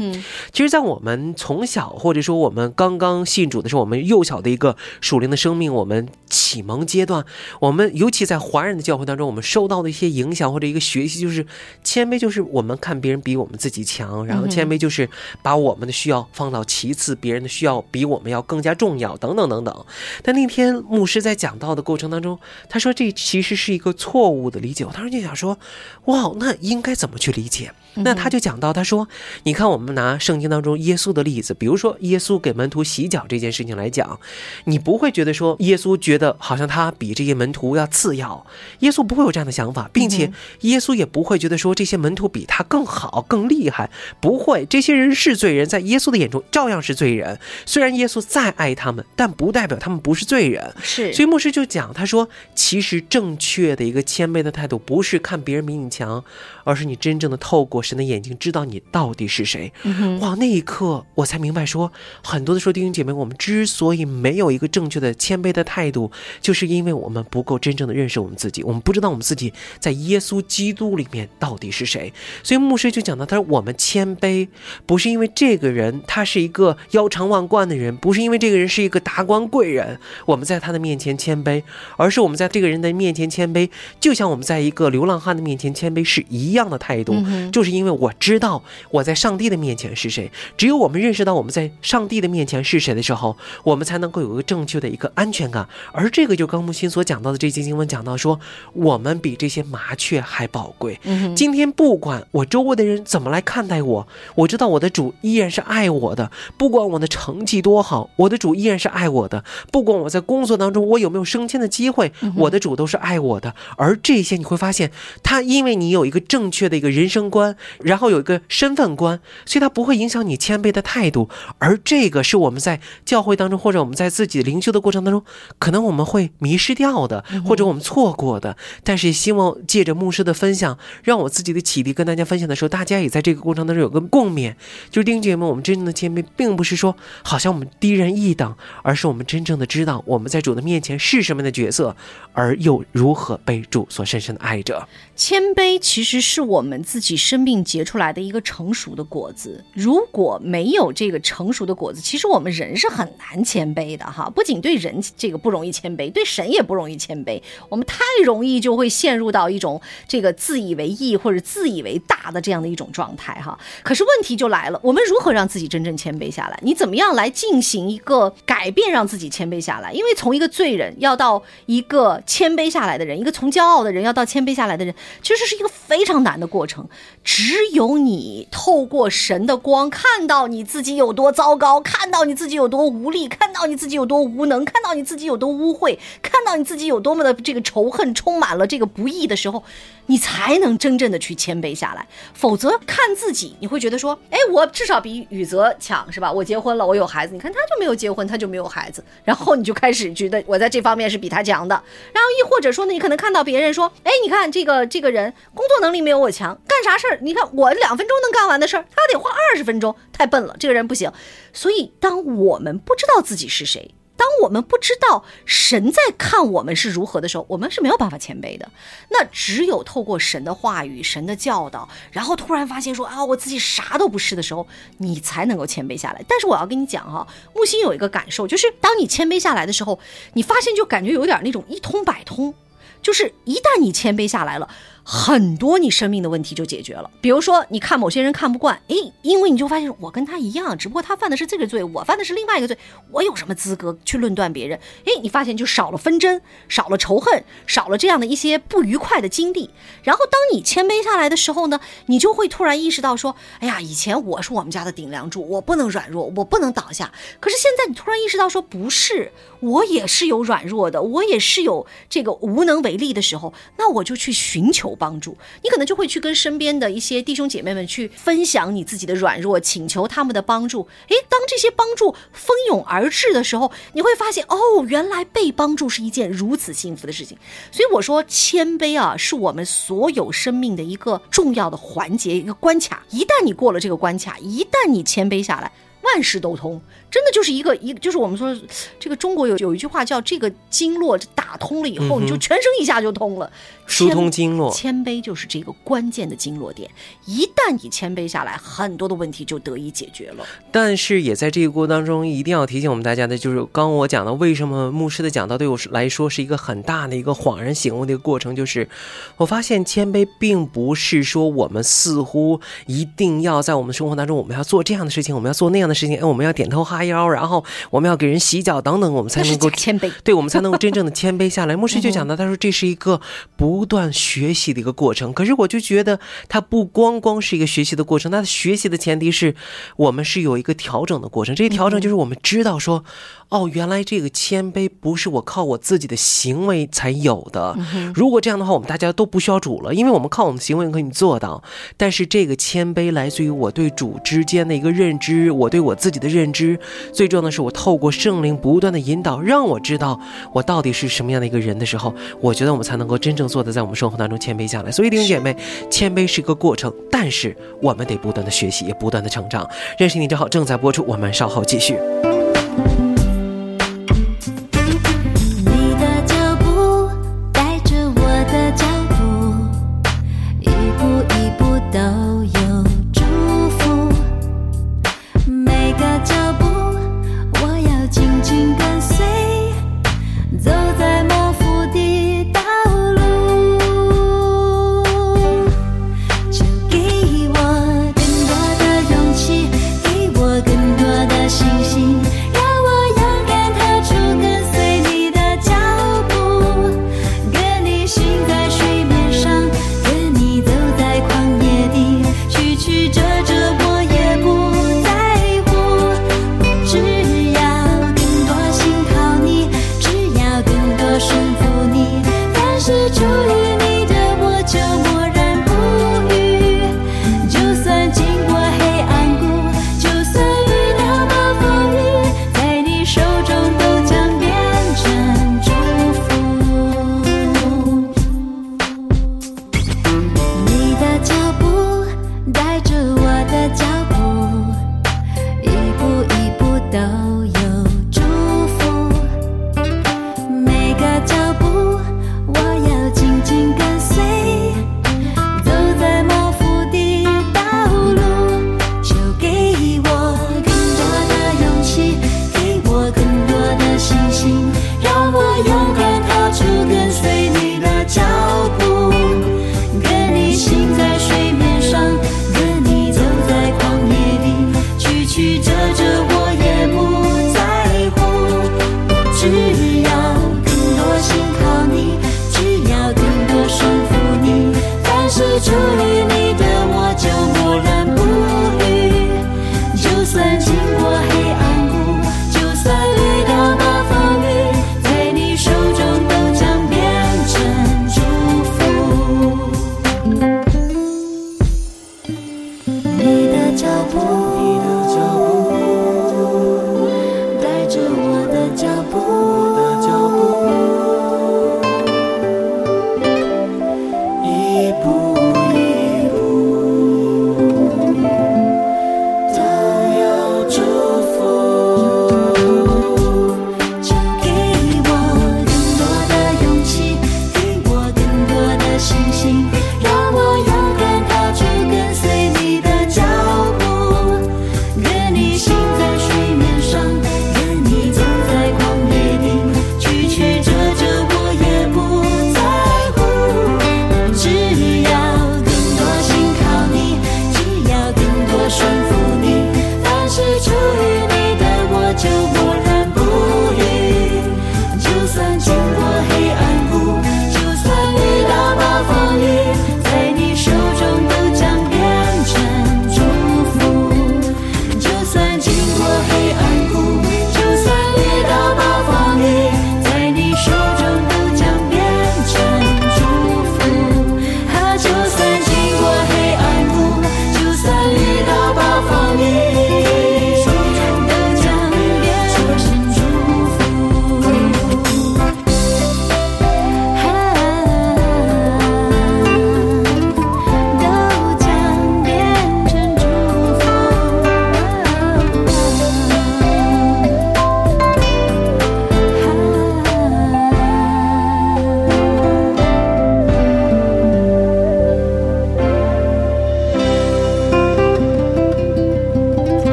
[0.52, 7.26] 其实，在我们从小或者说我们刚刚信主的时候，我们幼小的一个属灵的生命，我们启蒙阶段，
[7.60, 11.46] 我们尤其在华人的教会当中，我们受到的一些影响或者一个学习，就是
[11.84, 15.10] 谦卑，就是我们看别人比我们自己强，然后谦卑就是
[15.42, 19.86] 把我们的需要放到其次，别人的需要比我们要更加重要，等等等等。
[20.24, 24.86] 但那天牧师在讲到的过程当中，他说这其实是一个错误的理解。
[24.86, 25.58] 我当时就想说，
[26.06, 27.72] 哇，那应该怎么去理解？
[27.96, 29.08] 那他就讲到，他说，
[29.44, 34.20] 你看我们拿圣经当中耶稣的例子，比如说耶稣给门徒洗脚这件事情来讲，
[34.66, 38.46] 你不会觉得说耶稣觉得好像他比这些门徒要次要，
[38.80, 47.38] 耶稣不会有这样的想法，并且耶稣也不会觉得说这些门徒比他更好、更厉害，不会，这些人是罪人，在耶稣的眼中照样是罪人。
[47.66, 50.74] 虽然耶稣再爱他们，但不代表他们不是罪人。
[50.82, 56.24] 是，所以牧师就讲，他说，其实正确的一个谦卑的态度，不是看别人比你强，
[56.64, 59.72] 而是你真正的透过神的眼睛，知道你到底是谁。
[60.20, 61.92] 哇，那一刻我才明白说，
[62.24, 72.14] 很多的时候弟兄姐妹，我们之所以没有一个正确的谦卑的态度，就是因为我们不够真正的认识我们自己，我们不知道我们自己在耶稣基督里面到底是谁。
[72.44, 74.48] 所以牧师就讲到，他说我们谦卑，
[74.86, 81.64] 不是因为这个人他是一个腰缠万贯的人，不是因为这个人是一个达官贵人，我们在他的面前谦卑，
[81.98, 87.16] 而是我们在这个人的面前谦卑，就像我们在一个流浪汉的面前谦卑是一样的态度，
[87.52, 90.32] 就是因为我知道我在上帝的面前是谁。
[90.58, 95.68] 只有我们认识到我们在上帝的面前是谁的时候，我们才能够有一个正确的一个安全感。
[95.92, 98.40] 而这个就刚木心所讲到的这节经文讲到说，
[98.74, 101.00] 我们比这些麻雀还宝贵。
[101.36, 106.32] 今天不管我周围的人怎么来看待我，我知道我的主依然是爱我的。
[106.58, 109.44] 不管我的成绩多好，我的主依然是爱我的。
[109.72, 113.56] 不管我在工作当中我有没有升迁的机会，我的主都是爱我的。
[113.78, 114.92] 而这些你会发现，
[115.24, 121.30] 他因为你有一个正确的一个人生观，然后有一个身份观，所以它不会影响你谦卑的态度。
[121.58, 125.24] 而这个是我们在教会当中，或者我们在自己灵修的过程当中，
[125.60, 128.56] 可能我们会迷失掉的，或者我们错过的。
[128.84, 134.54] 但是希望借着牧师的分享，让我自己的启迪跟大家分享的时候，大家也在这个过程当中有个共勉。
[134.90, 141.96] 就是弟兄姐妹们，我们真正的谦卑，并不是说好像我们低人一等，而是我们真正的知道我们在主的面前是什么样的角色，
[142.34, 144.88] 而又如何被主所深深的爱着。
[145.24, 149.64] 谦卑其实是我们自己生命结出来的一个成熟的果子。
[149.72, 154.28] 如果没有这个成熟的果子，其实我们人是很难谦卑的哈。
[154.34, 157.40] 不仅对人这个不容易谦卑，对神也不容易谦卑。
[157.70, 163.56] 我们太容易就会陷入到一种这个自以为意或者自以为大的这样的一种状态哈。
[163.84, 166.60] 可是问题就来了，我们如何让自己真正谦卑下来？
[166.64, 169.94] 你怎么样来进行一个改变，让自己谦卑下来？
[169.94, 176.88] 因为从一个罪人要到一个谦卑下来的人，一个从骄傲的人要到谦卑下来的人，其实是一个非常难的过程。
[177.24, 189.64] 只有你透过神的光，看到你自己有多糟糕，看到你自己有多无力，看到你自己有多无能，看到你自己有多污秽，看到你自己有多么的这个仇恨，充满了这个不义的时候，
[190.12, 192.06] 你才能真正的去谦卑下来。
[192.34, 196.30] 否则看自己，你会觉得说，哎，我至少比宇泽强，是吧？
[196.30, 201.82] 我结婚了，我有孩子，你看他就没有结婚，他就没有孩子，然后你就开始觉得我在这方面是比他强的。
[202.14, 207.20] 然后亦或者说呢，你可能看到别人说，哎，你看这个这个人工作能力没有我强，干啥事儿？
[207.22, 211.10] 你看我两分钟能干完的事儿，他得花二十分钟，太笨了，这个人不行。
[211.54, 218.70] 所以，当我们不知道自己是谁，当我们不知道神在看我们是如何的时候，我们是没有办法谦卑的。
[219.10, 226.24] 那只有透过神的话语、神的教导，然后突然发现说啊，我自己啥都不是的时候，你才能够谦卑下来。
[226.28, 230.00] 但是我要跟你讲哈，木星有一个感受，就是当你谦卑下来的时候，
[230.34, 232.54] 你发现就感觉有点那种一通百通，
[233.02, 234.70] 就是一旦你谦卑下来了。
[235.04, 237.10] 很多你生命的问题就解决了。
[237.22, 242.78] 比如说，你看某些人看不惯，诶，因为你就发现我跟他一样，只不过他犯的是这个罪，我犯的是另外一个罪，
[243.10, 244.80] 我有什么资格去论断别人？
[245.06, 249.70] 诶，你发现就少了纷争，少了仇恨，少了这样的一些不愉快的经历。
[250.04, 257.12] 然后当你谦卑下来的时候呢，你就会突然意识到说，哎呀，以前我是我们家的顶梁柱，我不能软弱，我不能倒下。
[257.40, 259.32] 可是现在你突然意识到说，不是，
[259.62, 264.92] 我也是有软弱的，我也是有这个无能为力的时候，那我就去寻求。
[265.02, 270.88] 帮助你，可能就会去跟身边的一些弟兄姐妹们去分享你自己的软弱，请求他们的帮助。
[271.08, 277.38] 诶，当这些帮助蜂拥而至的时候，你会发现，哦，原来被帮助是一件如此幸福的事情。
[277.72, 283.04] 所以我说，谦卑啊，是我们所有生命的一个重要的环节，一个关卡。
[283.10, 285.72] 一旦你过了这个关卡，一旦你谦卑下来，
[286.04, 286.82] 万事都通。
[287.10, 288.58] 真的就是一个一，就是我们说，
[288.98, 293.52] 这个中国有有一句话叫“这个经络打通了以后，你就全身一下就通了”，
[293.86, 294.72] 疏通经络。
[294.72, 296.90] 谦卑就是这个关键的经络点，
[297.26, 300.46] 一旦你谦卑下来，很多的问题就得以解决了。
[300.72, 308.88] 但是也在这个过程当中，一定要提醒我们大家的，就是刚我讲的，为什么牧师的讲道对我来说是一个很大的一个恍然醒悟的一个过程，就是
[309.36, 317.04] 我发现谦卑并不是说我们似乎一定要在我们生活当中，我们要做这样的事情，我们要做那样的事情，哎，我们要点头哈。
[317.04, 321.76] 腰，然后我们要给人洗脚等等，我们才能够谦卑， 对我们才能够真正的谦卑下来。
[321.78, 323.20] 牧师就讲到，他说这是一个
[323.56, 325.34] 不断学习的一个过程。
[325.34, 329.56] 可是我就觉得，它不光光是一个学习的过程，他的学习的前提是
[329.98, 331.56] 我们是有一个调整的过程。
[331.56, 333.04] 这些调整就是我们知道说。
[333.52, 337.78] 哦，原来这个谦卑不是我靠我自己的行为才有的。
[338.16, 341.62] 如果这样的话，我们大家都不需要主了，因为我们靠我们的行为可以做到。
[341.98, 346.80] 但是这个谦卑来自于我对主之间的一个认知，我对我自己的认知。
[347.12, 350.18] 最重要的是，我透过圣灵不断的引导，让我知道
[350.54, 354.90] 我到底是什么样的一个人的时候，我觉得我们才能够真正做的在我们生活当中谦卑下来。
[354.90, 355.54] 所以弟兄姐妹，
[355.90, 359.70] 谦卑是一个过程，但是我们得不断的学习，也不断的成长。
[359.98, 361.98] 认识你正好正在播出，我们稍后继续。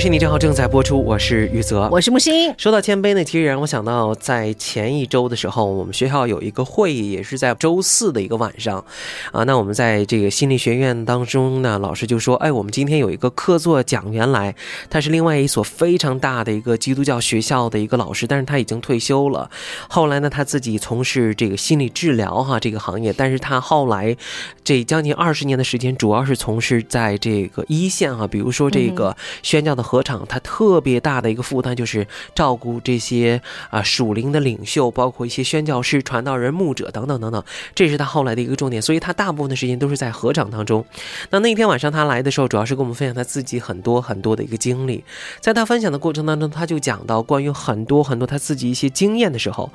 [0.00, 2.54] 认识你正好正在播出，我是玉泽，我是木星。
[2.56, 8.82] 说到谦卑呢，其实让我想到在前一周的时候，我们学校有一个会议，也是在周四的一个晚上，
[9.30, 14.54] 啊，那我们在这个心理学院当中呢，老师就说，哎，我们今天有一个客座讲员来，
[14.88, 19.50] 他是另外一所非常大的一个基督教学校的一个老师，但是他已经退休了。
[19.86, 24.16] 后来呢，他自己从事这个心理治疗哈这个行业，但是他后来
[24.64, 37.42] 这将近二十年的时间，主要是从事在这个一线啊，比如说这个宣教的合场，他特别大的一个负担就是照顾这些啊属灵的领袖，包括一些宣教师、传道人、牧者等等等等，
[37.74, 38.80] 这是他后来的一个重点。
[38.80, 40.84] 所以他大部分的时间都是在合场当中。
[41.30, 45.02] 那那天晚上他来的时候，主要是跟我们分享他自己很多很多的一个经历。
[45.40, 49.68] 在他分享的过程当中，他就讲到关于很多很多他自己一些经验的时候，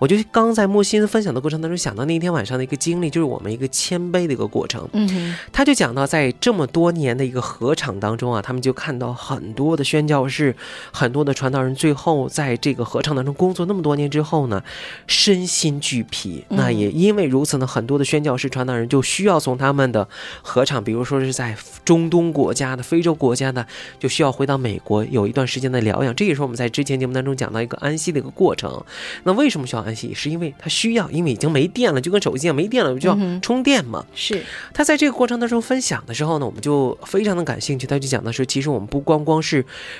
[0.00, 4.88] 我就刚在木心分享的过程当中想到那天晚上的一个经历，就是我们一个谦卑的一个过程。
[4.94, 10.54] 嗯，他就讲到，在这么多年的一个合场当中啊，他们就看到很多的宣教士、
[10.92, 14.62] 很多的传道人，最后在这个合唱当中工作那么多年之后呢，
[15.06, 16.44] 身心俱疲。
[16.48, 20.06] 嗯那也因为如此呢，很多的宣教士、传道人就需要从他们的
[20.42, 23.66] 合唱，比如说是在中东国家的、非洲国家的，
[23.98, 26.14] 就需要回到美国有一段时间的疗养。
[26.14, 28.82] 这也是我们在之前节目当中讲到一个安息的一个过程。
[29.24, 30.12] 那为什么需要安息？
[30.12, 34.04] 是因为他需要，因为已经没电了，就跟手机一样，没电了就要充电嘛。
[34.14, 34.44] 是，
[34.74, 37.86] 他在这个过程当中分享的时候呢，我们就非常的感兴趣。
[37.86, 39.49] 他就讲的是，其实我们不光光是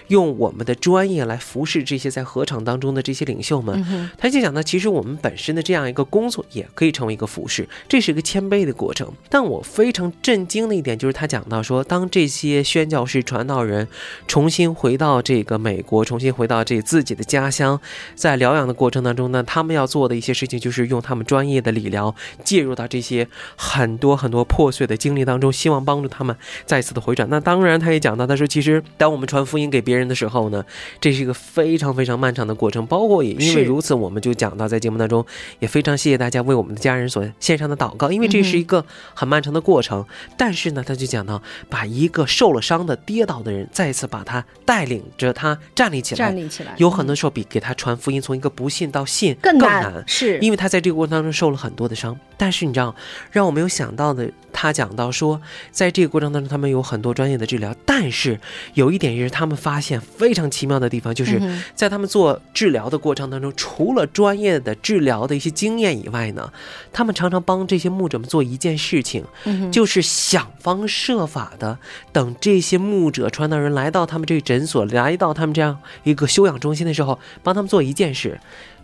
[0.09, 9.11] 用我们的专业来服侍这些在合场当中的这些领袖们，嗯，他就讲到，其实我们本身的这样一个工作也可以成为一个服侍，这是一个谦卑的过程。
[9.29, 13.89] 但我非常震惊的一点就是，他讲到说，当这些宣教士、传道人
[14.27, 17.81] 重新回到这个美国，重新回到这自己的家乡，
[18.15, 27.29] 在疗养的过程当中呢，他们要做的一些事情就是用他们专业的理疗介入到这些很多很多破碎的经历当中，希望帮助他们再次的回转。
[27.31, 30.65] 那当然，他也讲到，他说，其实当我们传福音给别人的时候呢，
[31.01, 35.25] 这是一个非常非常漫长的过程，包括也因为如此，我们就讲到在节目当中，
[35.59, 40.05] 也非常谢谢大家为我们的家人所献上的祷告，因为这是一个很漫长的过程。
[40.37, 49.83] 但是呢，他就讲到，把一个受了伤的、跌倒的人，再一次把他带领着他站立起来，站立起来，有很多时候比给他传福音，从一个不信到信更难。
[49.83, 52.95] 难，是因为他在这个过程当中受了很多的伤，但是你知道，
[53.31, 58.39] 让我没有想到的，他讲到说，在这个过程当中，他们有很多专业的治疗，但是
[58.75, 61.41] 有一点也是他们发现非常奇妙的地方，就是
[61.77, 66.53] 在他们做治疗的过程当中，除了专业的治疗的一些经验以外呢，
[66.93, 69.25] 他们常常帮这些牧者们做一件事情，
[69.71, 71.79] 就是想方设法的
[72.13, 78.41] 等这些牧者传道人来到他们这个诊所，来到他们这样一个休养中心的时候，帮他们做一件事。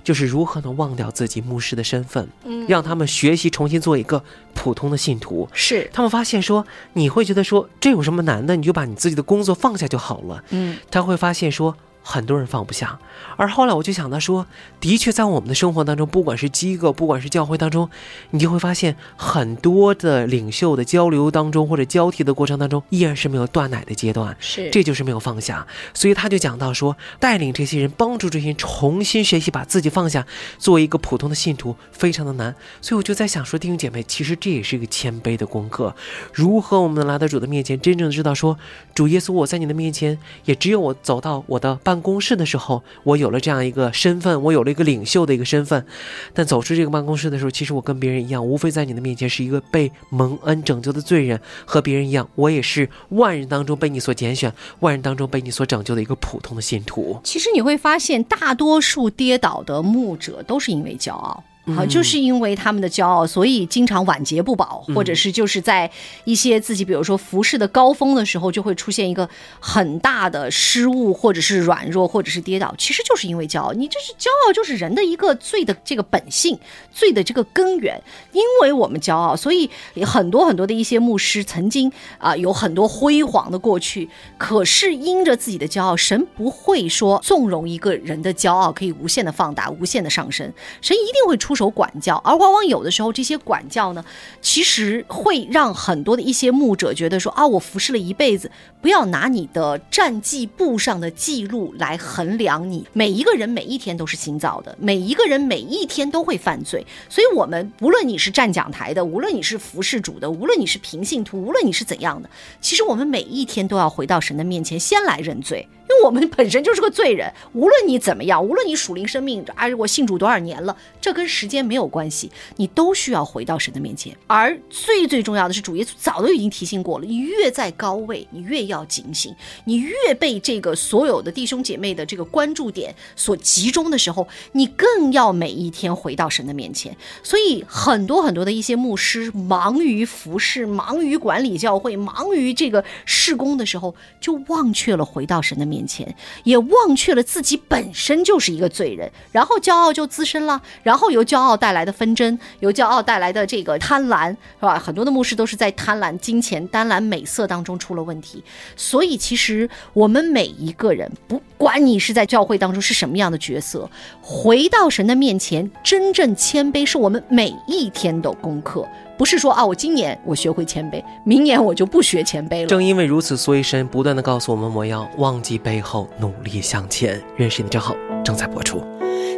[0.07, 4.22] 就是如何能忘掉自己牧师的身份，嗯让他们学习重新做一个
[4.54, 5.48] 普通的信徒。
[5.52, 8.54] 是，他们发现说，你会觉得说这有什么难的？
[8.54, 10.44] 你就把你自己的工作放下就好了。
[10.50, 11.76] 嗯，他会发现说，
[12.09, 12.96] 很多人放不下。
[13.36, 14.46] 而后来我就想到说，
[14.78, 17.90] 的确在我们的生活当中，不管是机构，不管是教会当中，
[18.30, 24.36] 你就会发现很多的领袖的交流当中或者交替的过程当中，依然是没有断奶的阶段。
[24.38, 30.24] 是这就是没有放下，所以他就讲到说，带领这些人，帮助这些人重新学习，把自己放下，
[30.59, 32.54] 作为一个普通的信徒，非常的难。
[32.80, 35.94] 所以我就在想说，弟兄姐妹，其实这也是一个谦卑的功课。
[36.32, 38.57] 如何我们能来到主的面前，真正地知道说，
[38.94, 45.86] 主耶稣，我在你的面前，也只有我走到我的办办公室的时候，我有了这样一个身份，我有了一个领袖的一个身份。
[46.34, 57.18] 但走出这个办公室的时候，其实我跟别人一样，无非在你的面前是一个被蒙恩拯救的罪人，和别人一样，我也是万人当中被你所拣选，万人当中被你所拯救的一个普通的信徒。
[57.24, 61.42] 其实你会发现，大多数跌倒的牧者都是因为骄傲。
[61.75, 65.91] 好，嗯就是因为他们的骄傲，所以经常晚节不保，或者是就是在
[66.25, 73.73] 一些自己，比如说服饰的高峰的时候，就会出现一个很大的失误，或者是软弱，或者是跌倒，其实就是因为骄傲。
[73.73, 76.57] 你这是骄傲，就是人的一个罪的这个本性，
[76.93, 78.01] 罪的这个根源。
[78.33, 79.69] 因为我们骄傲，所以
[80.05, 84.09] 很多很多的一些牧师曾经啊、有很多辉煌的过去，
[84.39, 92.16] 可是因着自己的骄傲，神不会说纵容一个人的骄傲可以无限的放大、无限的上升，神一定会出手管教。
[92.24, 94.04] 而往往有的时候，这些管教呢，
[94.40, 98.50] 其实会让很多的一些牧者觉得说啊，我服侍了一辈子，
[98.80, 102.86] 不要拿你的战绩簿上的记录来衡量你。
[102.92, 112.28] 每一个人每一天都是新造的，每一个人每一天都会犯罪，所以我们无论你是站讲台的，无论你是服侍主的，无论你是平信徒，无论你是怎样的，
[112.61, 115.66] 其实我们每一天都要回到神的面前，先来认罪。
[115.89, 124.16] 因为我们本身就是个罪人，无论你怎么样，无论你属灵生命，哎，我信主多少年了，这跟时间没有关系，你都需要回到神的面前。
[124.26, 129.34] 而最最重要的是，主耶稣早都已经提醒过了，你越在高位，你越要警醒，
[129.64, 136.97] 你越被这个所有的弟兄姐妹的这个关注点所集中的时候，你更要每一天回到神的面前。
[137.22, 146.14] 所以很多很多的一些牧师忙于服侍，忙于管理教会，忙于这个事工的时候，就忘却了回到神的面，面前
[146.45, 154.79] 也忘却了自己本身就是一个罪人，然后骄傲就滋生了，然后由骄傲带来的纷争，由骄傲带来的这个贪婪，是吧？
[154.79, 158.43] 很多的牧师都是在贪婪金钱、贪婪美色当中出了问题。
[158.74, 163.91] 所以，其实我们每一个人，不管你是在教会当中是什么样的角色，
[164.22, 168.89] 回到神的面前，真正谦卑是我们每一天的功课。
[169.17, 172.67] 不是说啊，我今年我学会谦卑，明年我就不学谦卑了。
[172.67, 177.21] 正因为如此，所以神不断的告诉我们，我要忘记背后，努力向前。
[177.37, 178.83] 认识你正好正在播出。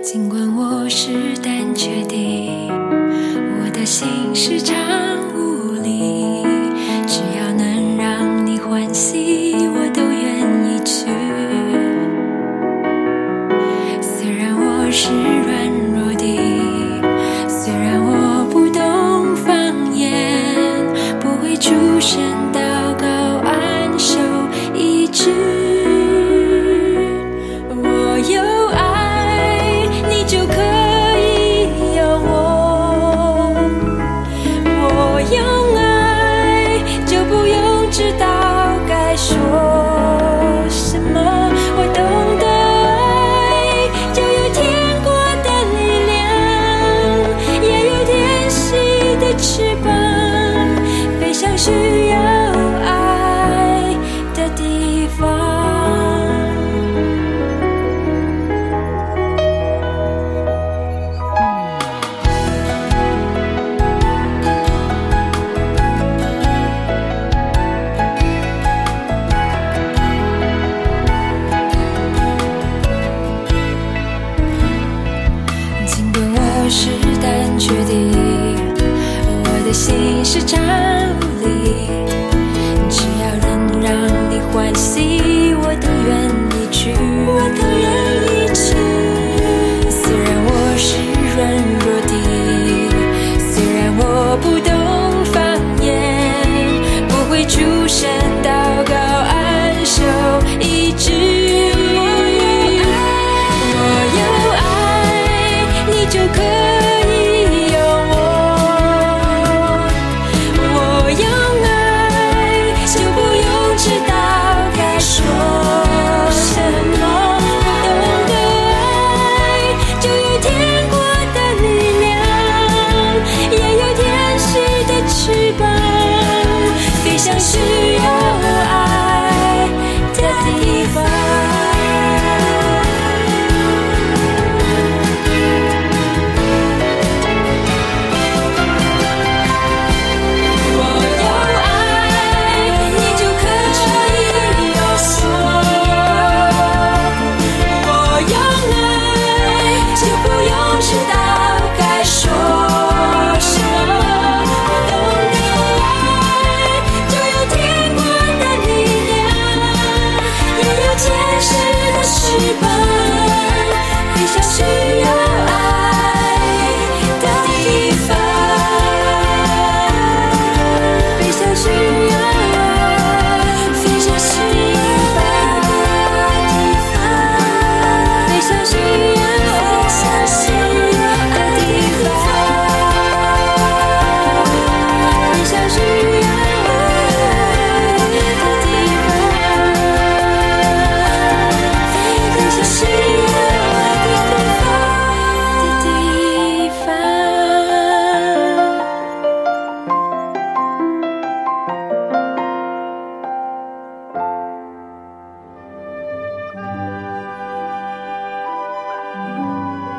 [0.03, 4.77] 尽管我是胆怯的，我的心时常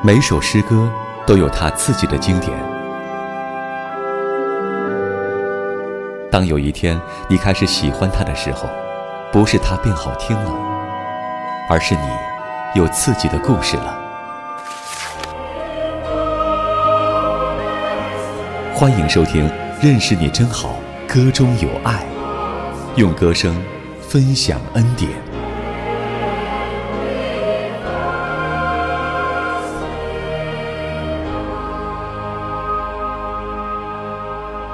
[0.09, 0.91] 每首诗歌
[1.27, 2.51] 都有它自己的经典。
[6.31, 6.99] 当有一天
[7.29, 8.67] 你开始喜欢它的时候，
[9.31, 10.51] 不是它变好听了，
[11.69, 12.01] 而是你
[12.73, 13.99] 有自己的故事了。
[18.73, 19.47] 欢迎收听
[19.79, 20.79] 《认识你真好》，
[21.13, 22.03] 歌中有爱，
[22.95, 23.55] 用歌声
[24.01, 25.28] 分享恩典。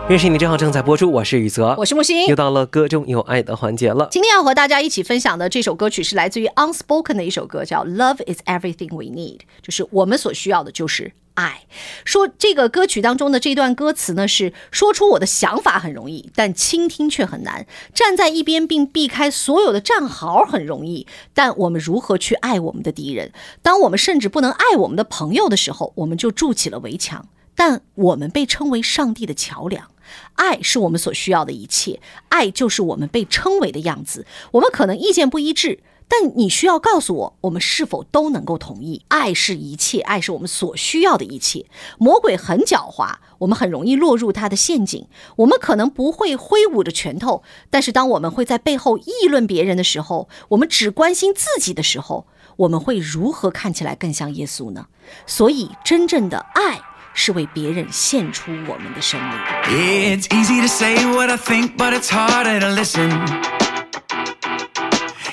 [0.07, 2.35] 认识你正好正在播出，我是雨泽，我是木星又。
[2.35, 4.07] 到了歌中有爱的环节了。
[4.11, 11.61] 今天要和大家一起分享的这首歌曲是来自于 Unspoken 的一首歌，叫《Love Is Everything We Need》，就是我们所需要的就是爱。
[12.03, 23.31] 说这个歌曲当中的这段歌词呢，是说出我的想法很容易，但倾听却很难；站在一边并避开所有的战壕很容易，但我们如何去爱我们的敌人？
[23.63, 27.27] 当我们甚至不能爱我们的朋友的时候，我们就筑起了围墙。
[27.55, 29.89] 但我们被称为上帝的桥梁。
[30.35, 31.99] 爱是我们所需要的一切，
[32.29, 34.27] 爱就是我们被称为的样子。
[34.51, 39.03] 我们可能意见不一致，但你需要告诉我，我们是否都能够同意？
[39.07, 41.65] 爱是一切，爱是我们所需要的一切。
[41.97, 45.07] 魔鬼很狡猾，我们很容易落入他的陷阱。
[45.37, 47.41] 我们可能不会挥舞着拳头，
[47.71, 52.27] 但是当我们会在背后议论别人的时候，我们只关心自己的时候，
[52.57, 54.87] 我们会如何看起来更像耶稣呢？
[55.25, 56.79] 所以，真正的爱
[57.14, 59.30] 是为别人献出我们的生命。
[59.66, 63.10] It's easy to say what I think, but it's harder to listen.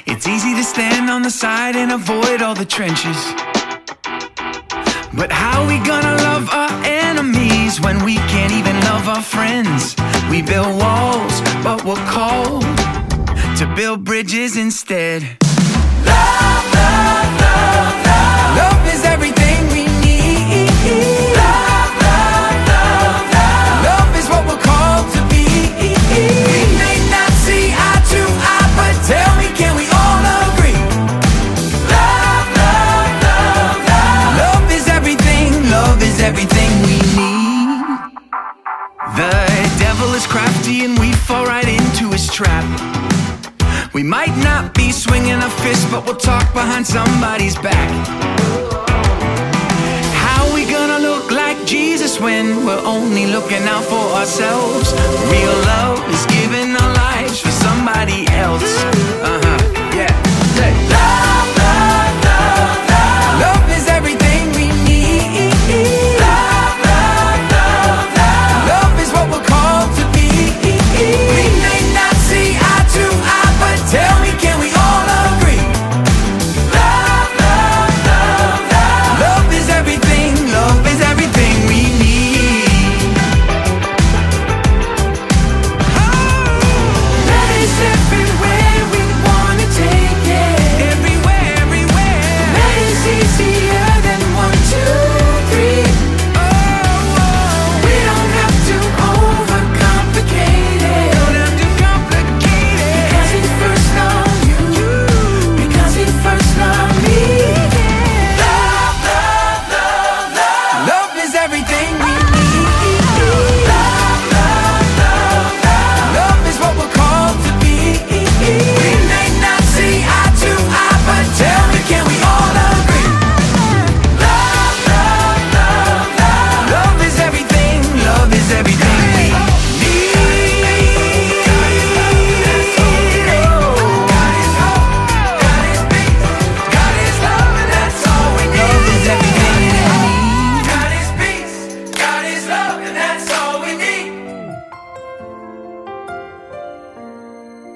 [0.05, 3.17] It's easy to stand on the side and avoid all the trenches.
[5.13, 9.95] But how we gonna love our enemies when we can't even love our friends?
[10.29, 12.63] We build walls, but we're called
[13.57, 15.23] to build bridges instead.
[16.05, 16.70] Love, love,
[46.04, 47.90] we'll talk behind somebody's back.
[50.14, 54.92] How we gonna look like Jesus when we're only looking out for ourselves?
[55.30, 58.91] Real love is giving our lives for somebody else.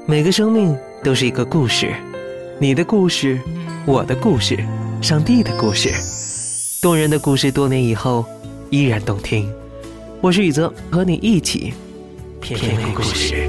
[0.08, 1.92] 每个生命都是一个故事，
[2.60, 3.40] 你的故事，
[3.84, 4.56] 我的故事，
[5.02, 5.90] 上帝的故事，
[6.80, 8.24] 动人的故事，多年以后
[8.70, 9.52] 依然动听。
[10.20, 11.74] 我是雨泽，和你一起
[12.40, 13.45] 品味故事。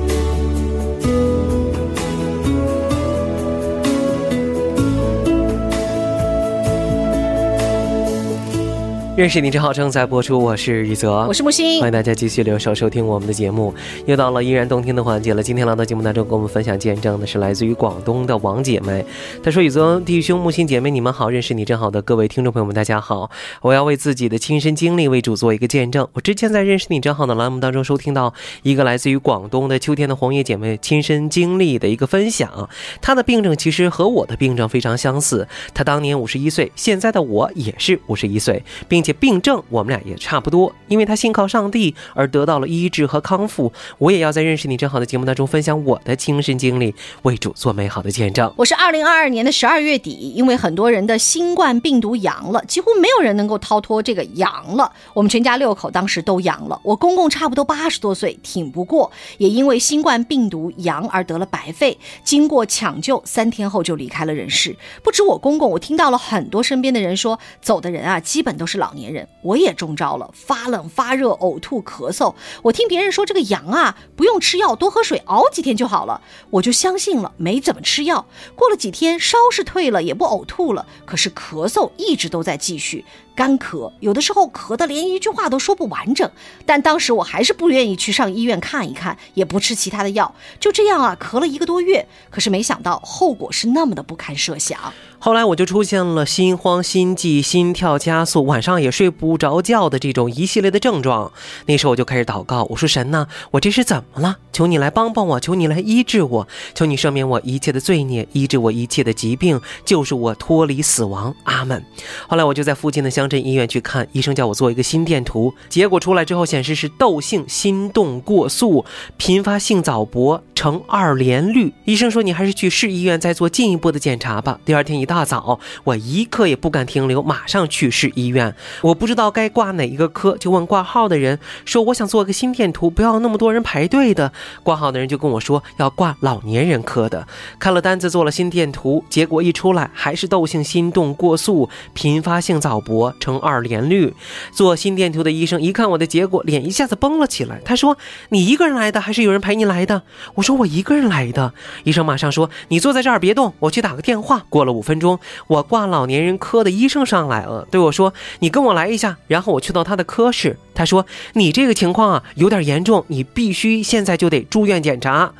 [9.17, 13.73] 认识你真好正在播出，我是雨泽，我是木星欢迎大家继续留守收听我们的节目。
[14.05, 15.41] 又到了依然动听的环节了。
[15.41, 19.03] 今天来到节目当中，跟我们分享见证的是来自于广东的王姐妹。
[19.41, 23.31] 她说：“雨泽弟兄、木星姐妹，你们好，认识你真好的各位听众朋友们，大家好。
[23.63, 26.07] 我要为自己的亲身经历为主做一个见证。
[26.13, 32.69] 我之前在认识你真好的栏目当中收听到一个来自于广东的秋天的红叶姐妹亲身经历的一个分享。
[33.01, 35.47] 她的病症其实和我的病症非常相似。
[35.73, 40.73] 她当年五十一岁，现在的我也是五十一岁，并且病症我们俩也差不多。
[40.89, 48.53] 因为他信靠上帝而得到了医治和康复，我也要在认识你真好的节目当中分享我的亲身经历，为主做美好的见证。
[48.57, 54.91] 我是二零二二年的十二月底，因为很多人的新冠病毒阳了，几乎没有人能够逃脱这个阳了。
[55.13, 64.75] 我们全家六口当时都阳了，我公公差不多八十多岁，挺不过，也因为新冠病毒阳而得了白肺，经过抢救，三天后就离开了人世。
[65.03, 69.25] 不止我公公，我听到了很多身边的人说，走的人啊，基本都是老年人。
[69.41, 72.35] 我也中招了，发冷、发热、呕吐、咳嗽。
[72.63, 76.19] 我听别人说这个羊啊，不用吃药，多喝水，熬几天就好了，
[76.49, 78.25] 我就相信了，没怎么吃药。
[78.55, 83.05] 过了几天，烧是退了，也不呕吐了，可是咳嗽一直都在继续。
[83.37, 86.27] 干咳，有的时候咳得连一句话都说不完整。
[86.65, 92.07] 但当时我还是不愿意去上医院看一看，也不吃其他的药，就这样啊，咳了一个多月。
[92.31, 94.79] 可是没想到后果是那么的不堪设想。
[95.19, 101.31] 后来我就出现了心慌、心悸、心跳加速，晚上也睡不着觉的这种一系列的症状。
[101.67, 104.37] 那时候我就开始祷告，我说神呐，我这是怎么了？
[104.51, 111.35] 求你来帮帮我，求你来医治我，求你赦免我一切的罪孽，医治我一切的疾病，救赎我脱离死亡。
[111.43, 111.83] 阿门。
[112.27, 118.85] 后来我就在附近的乡镇医院去看医生，叫我做一个心电图，结果出来之后显示是窦性心动过速、
[119.17, 121.73] 频发性早搏呈二联律。
[121.85, 124.59] 医生说你还是去市医院再做进一步的检查吧。
[124.65, 128.53] 第二天一大早，我一刻也不敢停留，马上去市医院。
[128.81, 134.31] 我不知道该挂哪一个科，就问挂号的人说我想做个心电图，不要那么多人排队的。
[134.63, 137.27] 挂号的人就跟我说要挂老年人科的。
[137.59, 144.13] 看了单子，做了心电图，结果一出来还是窦性心动过速、频发性早搏呈二联律。
[144.51, 147.61] 做心电图的医生一看我的结果，脸一下子绷了起来。
[147.65, 147.97] 他说
[148.29, 150.03] ：“你一个人来的，还是有人陪你来的？”
[150.35, 151.53] 我说：“我一个人来的。”
[151.83, 165.33] 医生马上说：“你坐在这儿别动，我去打个电话。”过了五分钟，我挂老年人科的医生上来了，对我说：“你跟我来一下。”然后我去到他的科室，他说：“你这个情况啊有点严重，你必须现在就得住院检查。”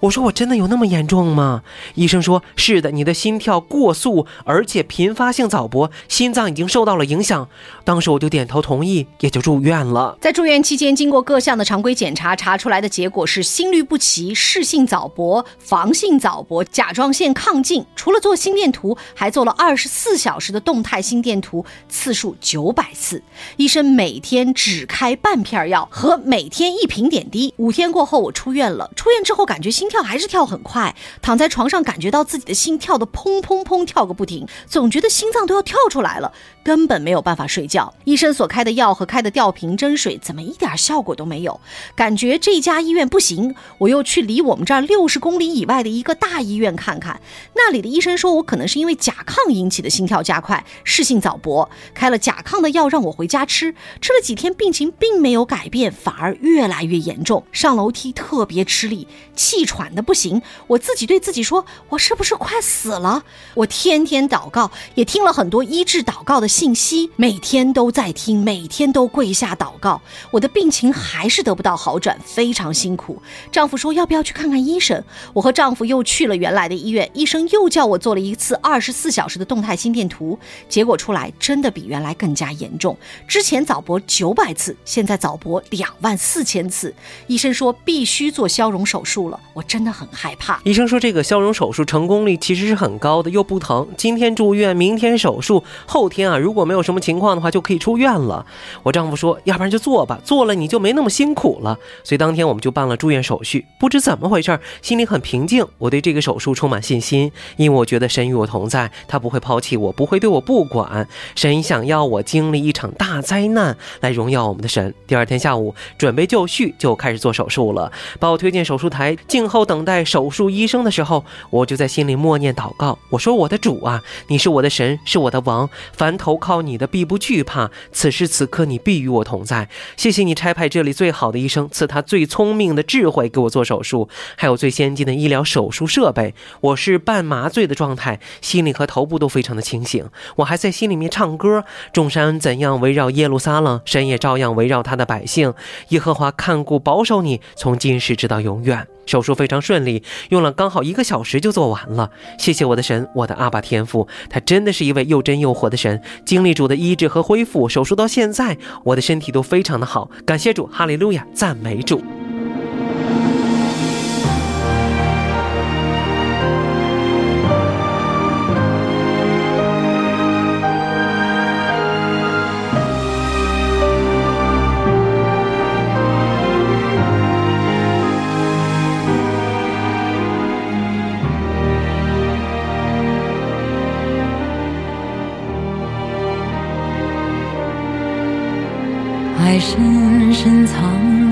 [0.00, 1.62] 我说：“我真的有那么严重吗？”
[1.94, 7.48] 医生说：“是的，你的心跳过速，而且频发性早搏，心脏已经受到了影响。”想
[7.82, 10.16] 当时我就点头同意，也就住院了。
[10.20, 17.84] 在住院期间，经过各项的常规检查，查出来的结果是心律不齐、室性早搏、房性早搏、甲状腺亢进。
[17.96, 23.22] 除了做心电图，还做了二十四小时的动态心电图，次数九百次。
[23.56, 27.54] 医生每天只开半片药和每天一瓶点滴。
[27.56, 28.90] 五天过后，我出院了。
[28.94, 37.92] 出院之后，感觉心跳还是跳很快，躺在床上感觉到自己的心跳的砰砰砰跳个不停，总觉得心脏都要跳出来了，根本没有办法睡觉。
[38.04, 41.60] 医生所开的药和开的吊瓶针水怎么一点效果都没有？
[41.94, 47.20] 感觉这家医院不行，我又去离我们这儿六十公里以外的一个大医院看看。
[47.54, 53.74] 那里的医生说我可能是因为甲亢引起的心跳加快，室性早搏，开了甲亢的药让我回家吃。
[54.00, 60.40] 吃了几天，病情并没有改变，反而越来越严重，上楼梯特别吃力，气喘的不行。
[60.68, 63.24] 我自己对自己说，我是不是快死了？
[63.54, 70.00] 我天天祷告，也听了很多医治祷告的信息，每天都在听，每天都跪下祷告。
[70.30, 73.20] 我的病情还是得不到好转，非常辛苦。
[73.52, 75.02] 丈夫说要不要去看看医生？
[75.32, 80.38] 我和丈夫又去了原来的医院，医生又叫我做了一次二十四小时的动态心电图，
[80.68, 82.96] 结果出来真的比原来更加严重。
[83.26, 86.94] 之前早搏九百次，现在早搏两万四千次。
[87.26, 90.60] 医生说必须做消融手术了，我真的很害怕。
[90.64, 93.86] 医生说这个消融手术成功率其实是很高的，又不疼。
[93.96, 98.46] 今天住院，明天手术，后天啊如果没有什么情况的话就可以出院了。
[98.84, 101.76] 我丈夫说，要不然就做吧，做了你就没那么辛苦了。
[102.04, 103.64] 所以当天我们就办了住院手续。
[103.80, 111.08] 不知怎么回事，心里很平静，我对这个手术充满信心，因为我觉得神与我同在，他不会抛弃我，不会对我不管。
[111.34, 114.94] 神想要我经历一场大灾难来荣耀我们的神。
[115.06, 127.70] 第二天下午准备就绪，就开始做手术了，把我推进手术台，静候等待手术医生的时候，我就在心里默念祷告，我说：“我的主啊，你是我的神，是我的王，凡投靠你你的必不惧怕。
[127.92, 129.68] 此时此刻你必与我同在。
[129.96, 136.34] 谢谢你差派这里最好的医生，赐他最聪明的智慧给我做手术，还有最先进的医疗手术设备。
[136.60, 140.04] 我是半麻醉的状态，心里和头部都非常的清醒。
[140.34, 141.62] 我还在心里面唱歌：
[141.92, 145.52] 众山怎样围绕绕耶路撒冷，神也照样围绕他的百姓。
[145.88, 148.86] 耶和华看顾保守你，从今时直到永远。
[149.06, 152.10] 手术非常顺利，用了刚好一个小时就做完了。
[152.38, 156.00] 谢谢我的神，我的阿爸天父，他真的是一位又真又活的神。
[156.24, 160.10] 经历主的医治和恢复，手术到现在，我的身体都非常的好。
[160.24, 162.02] 感谢主，哈利路亚，赞美主。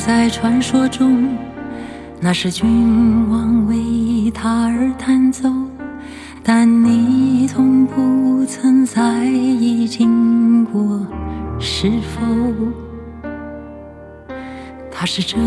[0.05, 1.29] 在传说中，
[2.19, 5.49] 那是君王为他而弹奏，
[6.43, 11.07] 但你从不曾在意经过，
[11.61, 12.21] 是否？
[14.91, 15.39] 他是这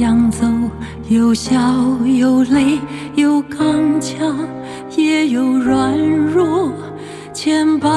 [0.00, 0.46] 样走，
[1.08, 1.58] 有笑
[2.04, 2.78] 有泪，
[3.14, 4.36] 有刚强，
[4.98, 6.70] 也有软弱，
[7.32, 7.88] 千百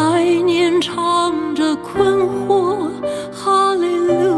[0.45, 2.87] 年唱着困惑，
[3.33, 4.36] 哈利路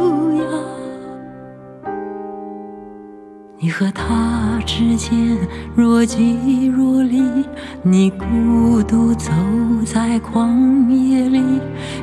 [3.61, 5.37] 你和他之间
[5.75, 7.21] 若即若离，
[7.83, 9.33] 你孤独走
[9.85, 11.43] 在旷野里，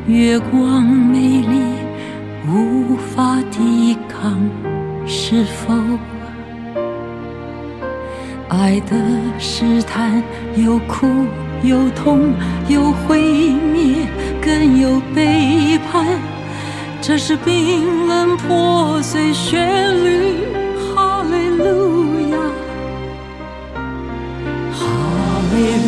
[0.06, 1.58] 月光美丽，
[2.46, 4.38] 无法抵抗，
[5.06, 5.72] 是否？
[8.50, 8.94] 爱的
[9.38, 10.22] 试探，
[10.56, 11.06] 有苦
[11.62, 12.34] 有痛，
[12.68, 13.18] 有毁
[13.72, 14.06] 灭，
[14.42, 16.04] 更有背叛。
[17.00, 20.36] 这是冰冷破碎旋律，
[25.56, 25.86] 利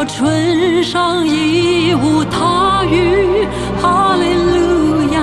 [0.00, 3.46] 我唇上已无他语，
[3.82, 5.20] 哈利路亚，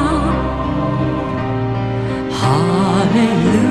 [2.29, 2.37] 哈
[3.11, 3.66] 利路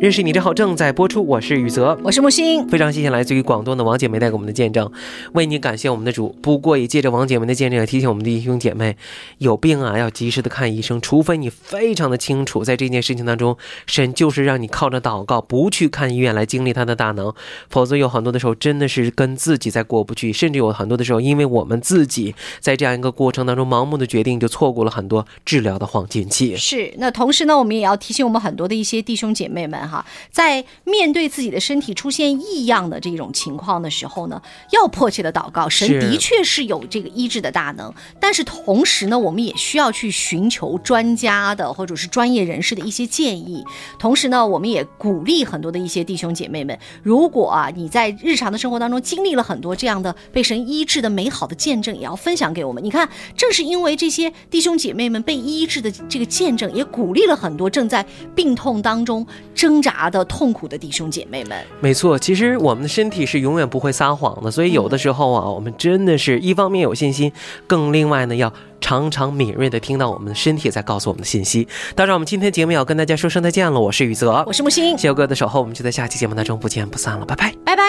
[0.00, 1.98] 认识你真好正在播出，我是雨泽。
[2.02, 2.66] 我是木星。
[2.68, 4.90] 非常谢谢来自于广东的王姐妹带给我们的见证，
[5.34, 6.34] 为你感谢我们的主。
[6.40, 8.96] 不过也借着王姐妹的见证，也提醒我们的弟兄姐妹，
[9.36, 17.34] 有病啊要及时的看医生，除非你非常的清楚，在这件事情当中，神就是让你靠着祷告，不去看医院来经历他的大能，
[17.68, 26.56] 否则有很多的时候真的是跟自己在过不去，甚至有很多的时候，因为我们自己在这样一个过程当中盲目的决定，就错过了很多治疗的黄金期。
[26.56, 34.40] 是，那同时呢，我们也要提醒我们很多的一些弟兄姐妹们哈，在面对自己的身体出现异样的这种情况的时候呢，
[34.72, 43.64] 要迫切的祷告，神的确是有这个医治的大能，但是同时呢，我们也需要去寻求专家的或者是专业人士的一些建议。
[43.98, 52.84] 同时呢，我们也鼓励很多的一些弟兄姐妹们，如果啊你在日常的生活当中经历了很多这样的被神医治的美好的见证，也要分享给我们。
[52.84, 61.64] 你看，正是因为这些弟兄姐妹们被医治的这个见证，也鼓励了很多正在病痛当中挣扎的痛苦的弟兄姐妹们。
[61.80, 67.32] 没错，其实我们的身体是永远不会撒谎的，所以有的时候啊，我们真的是一方面有信心，
[67.66, 71.66] 更另外呢要常常敏锐的听到我们的身体在告诉我们的信息。
[71.94, 77.54] 当然，我们今天节目要跟大家说声再见了，我是雨泽，我是木星，谢谢哥的守候，我们就在下期节目当中不见不散了，拜拜。
[77.64, 77.82] 拜拜。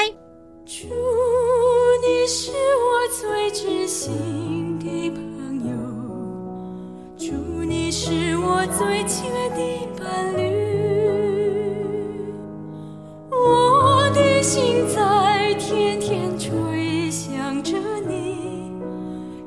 [0.65, 0.87] 主，
[2.01, 5.19] 你是我最知心的朋
[5.67, 5.73] 友，
[7.17, 9.61] 主，你是我最亲爱的
[9.97, 10.50] 伴侣，
[14.41, 17.77] 心在天天吹响着
[18.07, 18.73] 你，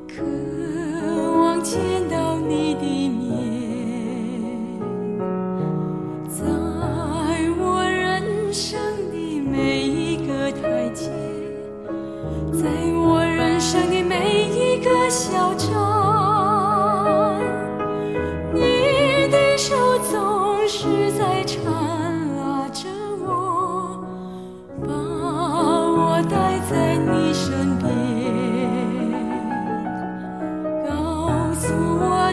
[0.07, 0.23] 渴
[1.37, 1.77] 望见
[2.09, 3.19] 到你的面。
[6.29, 6.45] 在
[7.59, 8.79] 我人生
[9.11, 11.09] 的每一个台阶，
[12.53, 15.73] 在我人生的每一个小站，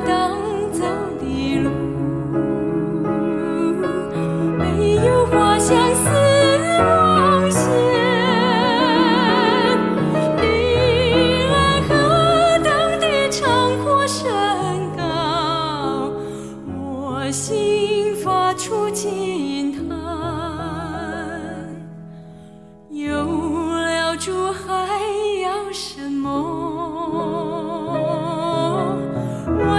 [0.06, 0.41] 到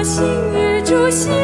[0.03, 0.21] 心
[0.53, 1.42] 与主心